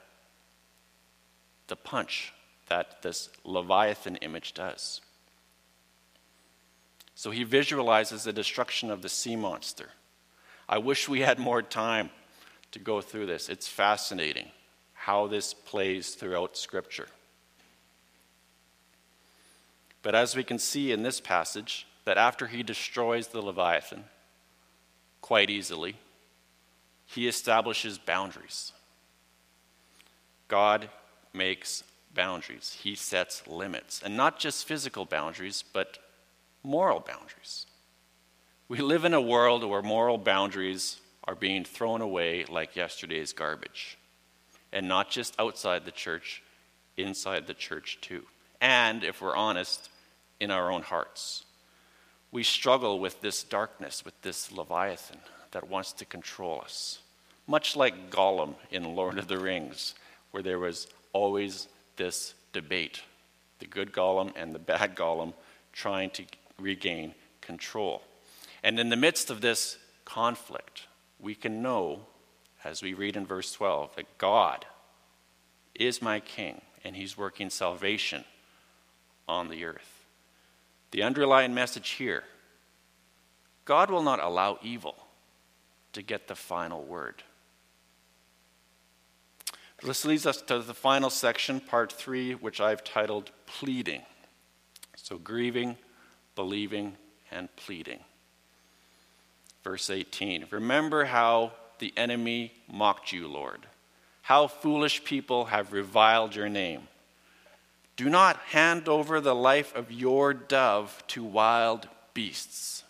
the 1.69 1.77
punch 1.77 2.33
that 2.69 3.03
this 3.03 3.31
Leviathan 3.45 4.17
image 4.17 4.53
does. 4.53 5.01
So 7.15 7.31
he 7.31 7.45
visualizes 7.45 8.25
the 8.25 8.33
destruction 8.33 8.91
of 8.91 9.03
the 9.03 9.09
sea 9.09 9.37
monster. 9.37 9.89
I 10.69 10.79
wish 10.79 11.09
we 11.09 11.21
had 11.21 11.39
more 11.39 11.63
time 11.63 12.11
to 12.73 12.79
go 12.79 13.01
through 13.01 13.27
this. 13.27 13.49
It's 13.49 13.67
fascinating 13.67 14.49
how 14.93 15.27
this 15.27 15.55
plays 15.55 16.15
throughout 16.15 16.57
Scripture. 16.57 17.09
But 20.03 20.15
as 20.15 20.37
we 20.37 20.45
can 20.45 20.59
see 20.59 20.93
in 20.93 21.03
this 21.03 21.21
passage, 21.21 21.87
that 22.05 22.19
after 22.19 22.47
he 22.47 22.63
destroys 22.63 23.29
the 23.29 23.43
Leviathan, 23.43 24.05
quite 25.21 25.51
easily, 25.51 25.97
he 27.05 27.29
establishes 27.29 27.99
boundaries. 27.99 28.73
God 30.47 30.89
makes 31.33 31.85
boundaries, 32.15 32.79
he 32.83 32.95
sets 32.95 33.47
limits, 33.47 34.03
and 34.03 34.17
not 34.17 34.39
just 34.39 34.67
physical 34.67 35.05
boundaries, 35.05 35.63
but 35.73 35.99
moral 36.63 37.01
boundaries. 37.01 37.67
We 38.69 38.79
live 38.79 39.05
in 39.05 39.15
a 39.15 39.21
world 39.21 39.65
where 39.65 39.83
moral 39.83 40.19
boundaries 40.19 41.01
are 41.25 41.35
being 41.35 41.65
thrown 41.65 42.01
away 42.01 42.45
like 42.49 42.77
yesterday's 42.77 43.33
garbage. 43.33 43.99
And 44.73 44.89
not 44.89 45.11
just 45.11 45.39
outside 45.39 45.85
the 45.85 45.91
church, 45.91 46.43
inside 46.97 47.47
the 47.47 47.55
church 47.55 47.99
too. 48.01 48.25
And, 48.61 49.05
if 49.05 49.21
we're 49.21 49.37
honest, 49.37 49.89
in 50.41 50.51
our 50.51 50.71
own 50.71 50.83
hearts. 50.83 51.45
We 52.31 52.43
struggle 52.43 53.01
with 53.01 53.21
this 53.21 53.43
darkness, 53.43 54.05
with 54.05 54.21
this 54.23 54.53
Leviathan 54.53 55.19
that 55.53 55.69
wants 55.69 55.93
to 55.95 56.05
control 56.05 56.61
us. 56.63 56.99
Much 57.47 57.77
like 57.77 58.11
Gollum 58.11 58.55
in 58.71 58.95
Lord 58.95 59.19
of 59.19 59.29
the 59.29 59.39
Rings, 59.39 59.95
where 60.31 60.43
there 60.43 60.59
was 60.59 60.89
always 61.13 61.69
this 61.97 62.35
debate 62.53 63.03
the 63.59 63.67
good 63.67 63.93
Gollum 63.93 64.33
and 64.37 64.55
the 64.55 64.59
bad 64.61 64.95
Gollum 64.95 65.33
trying 65.73 66.11
to 66.11 66.25
regain 66.61 67.13
control. 67.41 68.03
And 68.63 68.79
in 68.79 68.89
the 68.89 68.97
midst 68.97 69.31
of 69.31 69.41
this 69.41 69.79
conflict, 70.05 70.87
we 71.19 71.35
can 71.35 71.61
know, 71.61 72.07
as 72.63 72.83
we 72.83 72.95
read 72.95 73.17
in 73.17 73.27
verse 73.27 73.53
12, 73.53 73.97
that 73.97 74.19
God 74.19 74.65
is 75.75 76.01
my 76.01 76.21
king 76.21 76.61
and 76.85 76.95
he's 76.95 77.19
working 77.19 77.51
salvation 77.51 78.25
on 79.29 79.49
the 79.49 79.65
earth. 79.65 80.07
The 80.91 81.03
underlying 81.03 81.55
message 81.55 81.91
here 81.91 82.25
God 83.65 83.91
will 83.91 84.03
not 84.03 84.21
allow 84.23 84.59
evil 84.63 84.97
to 85.93 86.03
get 86.03 86.27
the 86.27 86.35
final 86.35 86.83
word. 86.83 87.23
This 89.83 90.05
leads 90.05 90.27
us 90.27 90.43
to 90.43 90.61
the 90.61 90.75
final 90.75 91.11
section, 91.11 91.61
part 91.61 91.93
three, 91.93 92.35
which 92.35 92.61
I've 92.61 92.83
titled 92.83 93.31
Pleading. 93.47 94.03
So, 94.97 95.19
grieving, 95.19 95.77
believing, 96.35 96.97
and 97.31 97.55
pleading. 97.57 98.01
Verse 99.63 99.91
18 99.91 100.47
Remember 100.51 101.05
how 101.05 101.53
the 101.79 101.93
enemy 101.97 102.53
mocked 102.71 103.13
you, 103.13 103.29
Lord, 103.29 103.67
how 104.23 104.47
foolish 104.49 105.05
people 105.05 105.47
have 105.47 105.73
reviled 105.73 106.35
your 106.35 106.49
name. 106.49 106.89
Do 107.99 108.09
not 108.09 108.37
hand 108.51 108.89
over 108.89 109.21
the 109.21 109.35
life 109.35 109.75
of 109.75 109.91
your 109.91 110.33
dove 110.33 111.03
to 111.09 111.25
wild 111.25 111.89
beasts. 112.15 112.85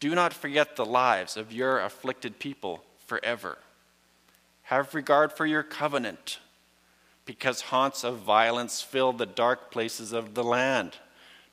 Do 0.00 0.12
not 0.12 0.34
forget 0.34 0.74
the 0.74 0.84
lives 0.84 1.36
of 1.36 1.52
your 1.52 1.78
afflicted 1.78 2.40
people 2.40 2.82
forever. 3.06 3.58
Have 4.62 4.92
regard 4.92 5.32
for 5.32 5.46
your 5.46 5.62
covenant, 5.62 6.40
because 7.26 7.60
haunts 7.60 8.02
of 8.02 8.18
violence 8.18 8.82
fill 8.82 9.12
the 9.12 9.24
dark 9.24 9.70
places 9.70 10.12
of 10.12 10.34
the 10.34 10.42
land. 10.42 10.96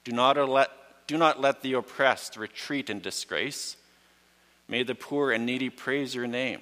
Do 0.04 0.12
not 0.12 0.36
let 0.49 0.71
do 1.06 1.19
not 1.19 1.39
let 1.39 1.62
the 1.62 1.73
oppressed 1.73 2.36
retreat 2.36 2.89
in 2.89 2.99
disgrace. 2.99 3.78
May 4.67 4.82
the 4.82 4.95
poor 4.95 5.32
and 5.32 5.45
needy 5.45 5.69
praise 5.69 6.15
your 6.15 6.25
name. 6.25 6.62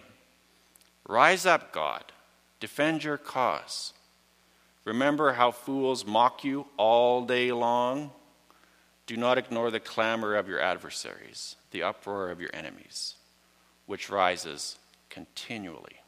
Rise 1.07 1.45
up, 1.45 1.71
God, 1.71 2.03
defend 2.59 3.05
your 3.05 3.17
cause. 3.17 3.93
Remember 4.85 5.33
how 5.33 5.51
fools 5.51 6.05
mock 6.05 6.43
you 6.43 6.65
all 6.77 7.25
day 7.25 7.51
long. 7.51 8.11
Do 9.05 9.17
not 9.17 9.37
ignore 9.37 9.71
the 9.71 9.79
clamor 9.79 10.35
of 10.35 10.47
your 10.47 10.59
adversaries, 10.59 11.55
the 11.71 11.83
uproar 11.83 12.29
of 12.29 12.41
your 12.41 12.49
enemies, 12.53 13.15
which 13.85 14.09
rises 14.09 14.77
continually. 15.09 16.01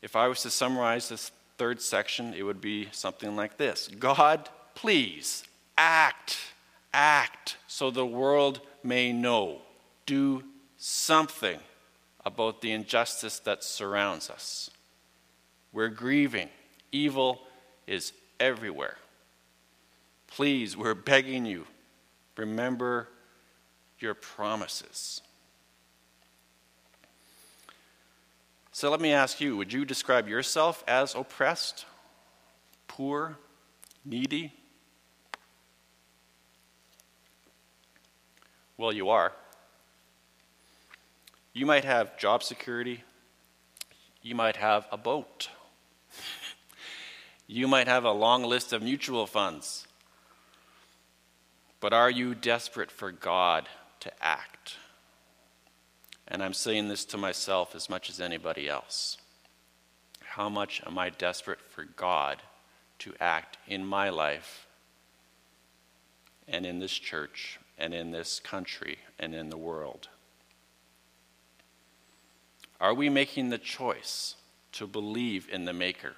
If 0.00 0.16
I 0.16 0.26
was 0.26 0.42
to 0.42 0.50
summarize 0.50 1.08
this 1.08 1.30
third 1.58 1.80
section, 1.80 2.34
it 2.34 2.42
would 2.42 2.60
be 2.60 2.88
something 2.90 3.36
like 3.36 3.56
this 3.56 3.88
God, 3.98 4.48
please 4.74 5.44
act, 5.78 6.38
act, 6.92 7.56
so 7.68 7.90
the 7.90 8.06
world 8.06 8.60
may 8.82 9.12
know. 9.12 9.62
Do 10.06 10.42
something 10.76 11.60
about 12.24 12.60
the 12.60 12.72
injustice 12.72 13.38
that 13.40 13.62
surrounds 13.62 14.28
us. 14.28 14.70
We're 15.72 15.88
grieving. 15.88 16.48
Evil 16.90 17.40
is 17.86 18.12
everywhere. 18.38 18.96
Please, 20.26 20.76
we're 20.76 20.94
begging 20.94 21.44
you, 21.44 21.66
remember 22.36 23.08
your 23.98 24.14
promises. 24.14 25.20
So 28.72 28.90
let 28.90 29.00
me 29.00 29.12
ask 29.12 29.40
you 29.40 29.56
would 29.56 29.72
you 29.72 29.84
describe 29.84 30.28
yourself 30.28 30.82
as 30.88 31.14
oppressed, 31.14 31.84
poor, 32.88 33.36
needy? 34.04 34.52
Well, 38.78 38.92
you 38.92 39.10
are. 39.10 39.32
You 41.52 41.66
might 41.66 41.84
have 41.84 42.16
job 42.16 42.42
security. 42.42 43.04
You 44.22 44.34
might 44.34 44.56
have 44.56 44.86
a 44.90 44.96
boat. 44.96 45.48
You 47.52 47.68
might 47.68 47.86
have 47.86 48.04
a 48.04 48.12
long 48.12 48.44
list 48.44 48.72
of 48.72 48.82
mutual 48.82 49.26
funds. 49.26 49.86
But 51.80 51.92
are 51.92 52.10
you 52.10 52.34
desperate 52.34 52.90
for 52.90 53.12
God 53.12 53.68
to 54.00 54.10
act? 54.24 54.76
And 56.26 56.42
I'm 56.42 56.54
saying 56.54 56.88
this 56.88 57.04
to 57.06 57.18
myself 57.18 57.74
as 57.74 57.90
much 57.90 58.08
as 58.08 58.20
anybody 58.20 58.68
else. 58.68 59.18
How 60.20 60.48
much 60.48 60.80
am 60.86 60.98
I 60.98 61.10
desperate 61.10 61.60
for 61.60 61.84
God 61.84 62.40
to 63.00 63.12
act 63.20 63.58
in 63.66 63.84
my 63.84 64.08
life 64.08 64.66
and 66.48 66.64
in 66.64 66.78
this 66.78 66.92
church 66.92 67.58
and 67.76 67.92
in 67.92 68.12
this 68.12 68.40
country 68.40 68.96
and 69.18 69.34
in 69.34 69.50
the 69.50 69.58
world? 69.58 70.08
Are 72.80 72.94
we 72.94 73.10
making 73.10 73.50
the 73.50 73.58
choice 73.58 74.36
to 74.72 74.86
believe 74.86 75.48
in 75.52 75.66
the 75.66 75.74
Maker 75.74 76.14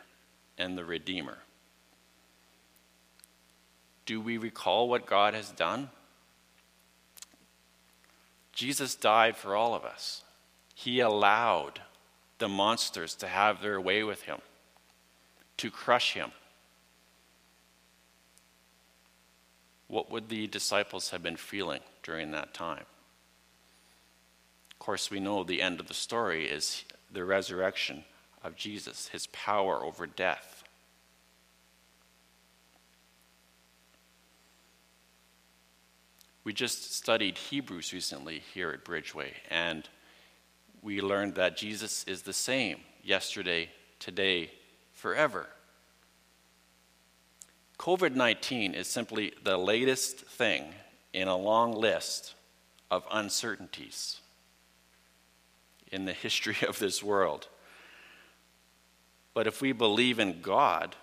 and 0.59 0.77
the 0.77 0.85
Redeemer? 0.85 1.38
Do 4.07 4.21
we 4.21 4.37
recall 4.37 4.88
what 4.88 5.07
God 5.07 5.35
has 5.35 5.51
done? 5.51 5.90
Jesus 8.53 8.95
died 8.95 9.37
for 9.37 9.57
all 9.57 9.75
of 9.75 9.85
us. 9.85 10.23
He 10.75 11.01
allowed 11.01 11.81
the 12.38 12.49
monsters 12.49 13.14
to 13.17 13.27
have 13.27 13.62
their 13.62 13.81
way 13.81 14.03
with 14.03 14.23
him, 14.23 14.38
to 15.57 15.71
crush 15.71 16.14
him. 16.14 16.33
what 19.95 20.11
would 20.11 20.29
the 20.29 20.49
disciples 20.49 21.11
have 21.11 21.23
been 21.23 21.37
feeling 21.37 21.79
during 22.03 22.33
that 22.33 22.53
time? 22.53 22.83
Of 24.73 24.79
course, 24.81 25.09
we 25.09 25.21
know 25.21 25.45
the 25.45 25.62
end 25.62 25.79
of 25.79 25.87
the 25.87 25.95
story 25.95 26.47
is 26.47 26.85
the 27.12 27.25
resurrection 27.25 28.03
of 28.44 28.54
Jesus, 28.54 29.09
his 29.09 29.26
power 29.28 29.83
over 29.83 30.07
death. 30.07 30.62
We 36.44 36.52
just 36.52 36.94
studied 36.94 37.38
Hebrews 37.38 37.94
recently 37.94 38.42
here 38.52 38.70
at 38.70 38.85
Bridgeway, 38.85 39.30
and 39.50 39.88
we 40.83 41.00
learned 41.00 41.37
that 41.37 41.57
Jesus 41.57 42.04
is 42.04 42.22
the 42.22 42.35
same 42.35 42.80
yesterday, 43.02 43.70
today, 43.98 44.50
forever. 44.92 45.46
COVID 47.78 48.14
19 48.14 48.74
is 48.74 48.88
simply 48.88 49.33
the 49.42 49.57
latest 49.57 50.20
thing 50.20 50.66
in 51.14 51.28
a 51.28 51.37
long 51.37 51.72
list 51.72 52.35
of 52.90 53.04
uncertainties 53.11 54.20
in 55.90 56.04
the 56.04 56.12
history 56.24 56.57
of 56.68 56.78
this 56.78 57.02
world. 57.02 57.48
But 59.35 59.49
if 59.49 59.61
we 59.61 59.73
believe 59.73 60.20
in 60.20 60.40
God, 60.40 60.94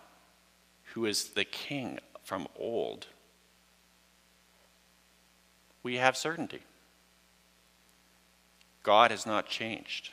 who 0.93 1.05
is 1.05 1.29
the 1.29 1.43
King 1.43 1.99
from 2.23 2.47
old, 2.57 3.07
we 5.83 5.97
have 5.97 6.15
certainty. 6.15 6.61
God 8.83 9.11
has 9.11 9.25
not 9.25 9.47
changed. 9.47 10.09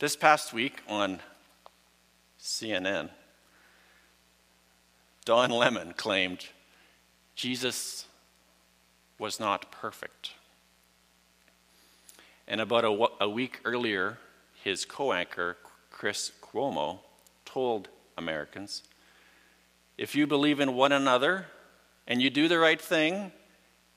This 0.00 0.16
past 0.16 0.52
week 0.52 0.80
on 0.88 1.20
CNN, 2.40 3.10
Don 5.24 5.50
Lemon 5.50 5.92
claimed 5.96 6.46
Jesus 7.34 8.06
was 9.18 9.38
not 9.38 9.70
perfect. 9.70 10.32
And 12.48 12.60
about 12.60 12.84
a, 12.84 13.08
a 13.20 13.28
week 13.28 13.60
earlier, 13.64 14.18
his 14.62 14.84
co 14.84 15.12
anchor, 15.12 15.56
Chris 15.90 16.32
Cuomo, 16.42 17.00
told 17.44 17.88
Americans 18.16 18.82
if 20.00 20.14
you 20.14 20.26
believe 20.26 20.60
in 20.60 20.74
one 20.74 20.92
another 20.92 21.44
and 22.06 22.22
you 22.22 22.30
do 22.30 22.48
the 22.48 22.58
right 22.58 22.80
thing 22.80 23.32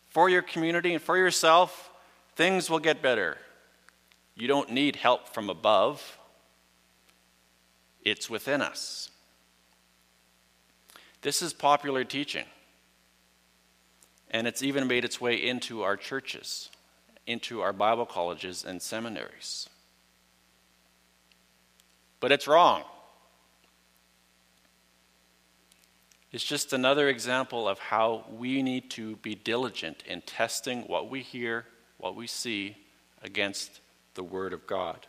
for 0.09 0.29
your 0.29 0.41
community 0.41 0.93
and 0.93 1.01
for 1.01 1.17
yourself, 1.17 1.91
things 2.35 2.69
will 2.69 2.79
get 2.79 3.01
better. 3.01 3.37
You 4.35 4.49
don't 4.49 4.69
need 4.69 4.97
help 4.97 5.29
from 5.29 5.49
above, 5.49 6.19
it's 8.03 8.29
within 8.29 8.61
us. 8.61 9.11
This 11.21 11.41
is 11.41 11.53
popular 11.53 12.03
teaching. 12.03 12.45
And 14.29 14.45
it's 14.45 14.61
even 14.61 14.87
made 14.87 15.05
its 15.05 15.21
way 15.21 15.35
into 15.35 15.83
our 15.83 15.95
churches, 15.95 16.69
into 17.25 17.61
our 17.61 17.71
Bible 17.71 18.05
colleges 18.05 18.65
and 18.65 18.81
seminaries. 18.81 19.69
But 22.23 22.31
it's 22.31 22.47
wrong. 22.47 22.85
It's 26.31 26.45
just 26.45 26.71
another 26.71 27.09
example 27.09 27.67
of 27.67 27.79
how 27.79 28.23
we 28.31 28.63
need 28.63 28.89
to 28.91 29.17
be 29.17 29.35
diligent 29.35 30.03
in 30.07 30.21
testing 30.21 30.83
what 30.83 31.09
we 31.09 31.19
hear, 31.21 31.65
what 31.97 32.15
we 32.15 32.27
see 32.27 32.77
against 33.21 33.81
the 34.13 34.23
Word 34.23 34.53
of 34.53 34.65
God, 34.65 35.05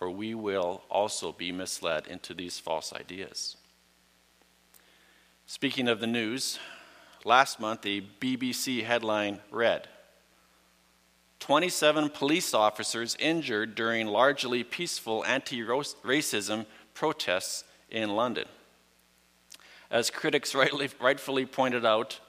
or 0.00 0.08
we 0.08 0.34
will 0.34 0.80
also 0.88 1.30
be 1.30 1.52
misled 1.52 2.06
into 2.06 2.32
these 2.32 2.58
false 2.58 2.94
ideas. 2.94 3.58
Speaking 5.46 5.88
of 5.88 6.00
the 6.00 6.06
news, 6.06 6.58
last 7.22 7.60
month 7.60 7.84
a 7.84 8.00
BBC 8.18 8.82
headline 8.82 9.40
read 9.50 9.88
27 11.40 12.10
police 12.10 12.52
officers 12.52 13.16
injured 13.20 13.74
during 13.74 14.06
largely 14.06 14.64
peaceful 14.64 15.24
anti 15.24 15.62
racism 15.62 16.66
protests 16.94 17.64
in 17.90 18.10
London 18.10 18.46
as 19.90 20.10
critics 20.10 20.54
rightly, 20.54 20.88
rightfully 21.00 21.46
pointed 21.46 21.84
out, 21.84 22.20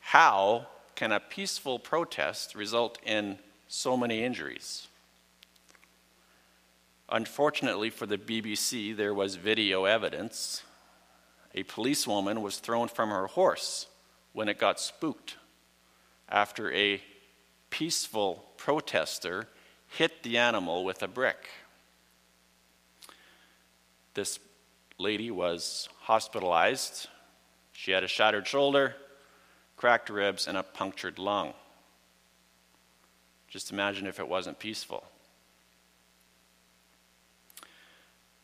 how 0.00 0.66
can 0.94 1.12
a 1.12 1.20
peaceful 1.20 1.78
protest 1.78 2.54
result 2.54 2.98
in 3.04 3.38
so 3.68 3.96
many 3.96 4.22
injuries? 4.22 4.88
Unfortunately 7.08 7.90
for 7.90 8.06
the 8.06 8.18
BBC, 8.18 8.96
there 8.96 9.14
was 9.14 9.36
video 9.36 9.84
evidence. 9.84 10.62
A 11.54 11.62
policewoman 11.64 12.42
was 12.42 12.58
thrown 12.58 12.88
from 12.88 13.10
her 13.10 13.26
horse 13.28 13.86
when 14.32 14.48
it 14.48 14.58
got 14.58 14.80
spooked 14.80 15.36
after 16.28 16.72
a 16.72 17.00
peaceful 17.70 18.44
protester 18.56 19.48
hit 19.88 20.22
the 20.22 20.38
animal 20.38 20.84
with 20.84 21.02
a 21.02 21.08
brick. 21.08 21.48
This 24.14 24.38
lady 24.98 25.30
was 25.30 25.88
hospitalized. 26.00 27.08
She 27.72 27.90
had 27.90 28.02
a 28.02 28.08
shattered 28.08 28.46
shoulder, 28.46 28.96
cracked 29.76 30.08
ribs, 30.08 30.46
and 30.46 30.56
a 30.56 30.62
punctured 30.62 31.18
lung. 31.18 31.52
Just 33.48 33.72
imagine 33.72 34.06
if 34.06 34.18
it 34.18 34.28
wasn't 34.28 34.58
peaceful. 34.58 35.04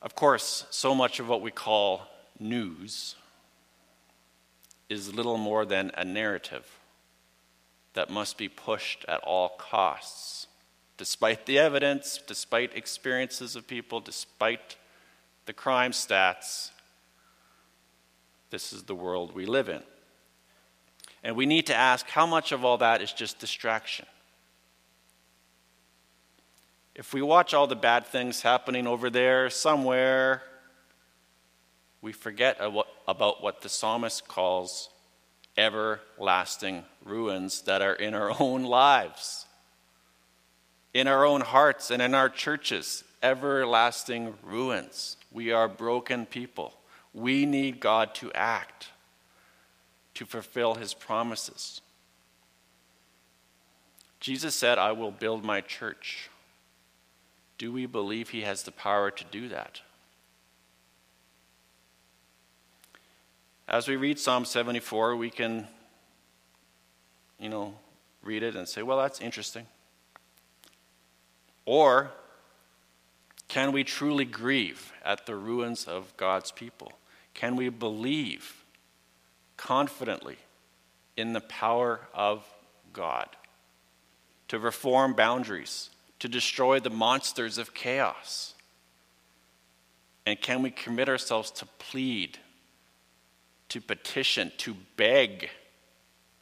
Of 0.00 0.14
course, 0.14 0.66
so 0.70 0.94
much 0.94 1.20
of 1.20 1.28
what 1.28 1.40
we 1.40 1.50
call 1.50 2.08
news 2.38 3.16
is 4.88 5.14
little 5.14 5.38
more 5.38 5.64
than 5.64 5.90
a 5.96 6.04
narrative 6.04 6.66
that 7.94 8.11
must 8.11 8.38
be 8.38 8.48
pushed 8.48 9.05
at 9.07 9.20
all 9.20 9.50
costs, 9.50 10.46
despite 10.96 11.46
the 11.46 11.59
evidence, 11.59 12.20
despite 12.26 12.76
experiences 12.76 13.57
of 13.57 13.66
people, 13.66 14.00
despite 14.00 14.76
the 15.46 15.52
crime 15.52 15.92
stats. 15.92 16.70
This 18.50 18.72
is 18.72 18.85
the 18.85 18.94
world 18.94 19.35
we 19.35 19.46
live 19.46 19.68
in. 19.68 19.83
And 21.22 21.37
we 21.37 21.46
need 21.46 21.66
to 21.66 21.74
ask 21.74 22.09
how 22.09 22.26
much 22.26 22.52
of 22.52 22.64
all 22.64 22.78
that 22.78 23.00
is 23.00 23.12
just 23.12 23.38
distraction? 23.38 24.07
If 26.94 27.14
we 27.14 27.22
watch 27.22 27.55
all 27.55 27.66
the 27.66 27.76
bad 27.76 28.07
things 28.07 28.42
happening 28.42 28.87
over 28.87 29.09
there 29.09 29.48
somewhere, 29.48 30.42
we 32.02 32.12
forget 32.12 32.59
about 32.61 33.42
what 33.42 33.62
the 33.62 33.68
psalmist 33.68 34.28
calls 34.28 34.90
everlasting 35.56 36.84
ruins 37.04 37.62
that 37.62 37.82
are 37.82 37.94
in 37.94 38.14
our 38.14 38.32
own 38.40 38.64
lives, 38.64 39.46
in 40.94 41.06
our 41.06 41.24
own 41.24 41.40
hearts, 41.40 41.90
and 41.90 42.02
in 42.02 42.14
our 42.14 42.28
churches. 42.28 43.04
Everlasting 43.22 44.34
ruins. 44.42 45.16
We 45.30 45.52
are 45.52 45.68
broken 45.68 46.26
people. 46.26 46.74
We 47.14 47.46
need 47.46 47.78
God 47.78 48.14
to 48.16 48.32
act, 48.32 48.88
to 50.14 50.26
fulfill 50.26 50.74
his 50.74 50.92
promises. 50.92 51.80
Jesus 54.18 54.54
said, 54.54 54.78
I 54.78 54.92
will 54.92 55.10
build 55.10 55.44
my 55.44 55.60
church. 55.60 56.30
Do 57.58 57.72
we 57.72 57.86
believe 57.86 58.30
he 58.30 58.42
has 58.42 58.62
the 58.62 58.72
power 58.72 59.10
to 59.10 59.24
do 59.30 59.48
that? 59.48 59.80
As 63.72 63.88
we 63.88 63.96
read 63.96 64.18
Psalm 64.18 64.44
74, 64.44 65.16
we 65.16 65.30
can, 65.30 65.66
you 67.40 67.48
know, 67.48 67.74
read 68.22 68.42
it 68.42 68.54
and 68.54 68.68
say, 68.68 68.82
well, 68.82 68.98
that's 68.98 69.18
interesting. 69.18 69.66
Or 71.64 72.11
can 73.48 73.72
we 73.72 73.82
truly 73.82 74.26
grieve 74.26 74.92
at 75.02 75.24
the 75.24 75.35
ruins 75.35 75.87
of 75.87 76.14
God's 76.18 76.52
people? 76.52 76.92
Can 77.32 77.56
we 77.56 77.70
believe 77.70 78.62
confidently 79.56 80.37
in 81.16 81.32
the 81.32 81.40
power 81.40 82.00
of 82.12 82.44
God 82.92 83.28
to 84.48 84.58
reform 84.58 85.14
boundaries, 85.14 85.88
to 86.18 86.28
destroy 86.28 86.78
the 86.78 86.90
monsters 86.90 87.56
of 87.56 87.72
chaos? 87.72 88.52
And 90.26 90.38
can 90.38 90.61
we 90.61 90.70
commit 90.70 91.08
ourselves 91.08 91.50
to 91.52 91.66
plead, 91.78 92.38
to 93.72 93.80
petition, 93.80 94.50
to 94.58 94.74
beg, 94.96 95.50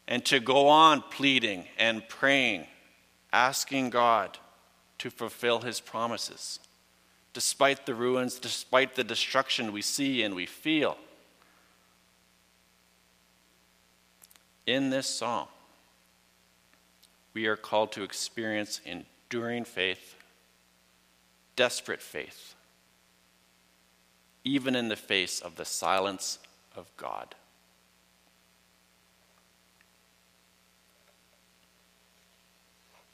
and 0.06 0.24
to 0.26 0.38
go 0.38 0.68
on 0.68 1.02
pleading 1.10 1.64
and 1.78 2.08
praying, 2.08 2.66
asking 3.32 3.90
God 3.90 4.38
to 4.98 5.10
fulfill 5.10 5.60
his 5.60 5.80
promises? 5.80 6.60
despite 7.32 7.86
the 7.86 7.94
ruins, 7.94 8.38
despite 8.38 8.94
the 8.94 9.04
destruction 9.04 9.72
we 9.72 9.82
see 9.82 10.22
and 10.22 10.34
we 10.34 10.46
feel. 10.46 10.96
In 14.66 14.90
this 14.90 15.06
psalm, 15.06 15.48
we 17.32 17.46
are 17.46 17.56
called 17.56 17.92
to 17.92 18.02
experience 18.02 18.80
enduring 18.84 19.64
faith, 19.64 20.16
desperate 21.56 22.02
faith, 22.02 22.54
even 24.44 24.74
in 24.74 24.88
the 24.88 24.96
face 24.96 25.40
of 25.40 25.56
the 25.56 25.64
silence 25.64 26.38
of 26.80 26.96
God. 26.96 27.34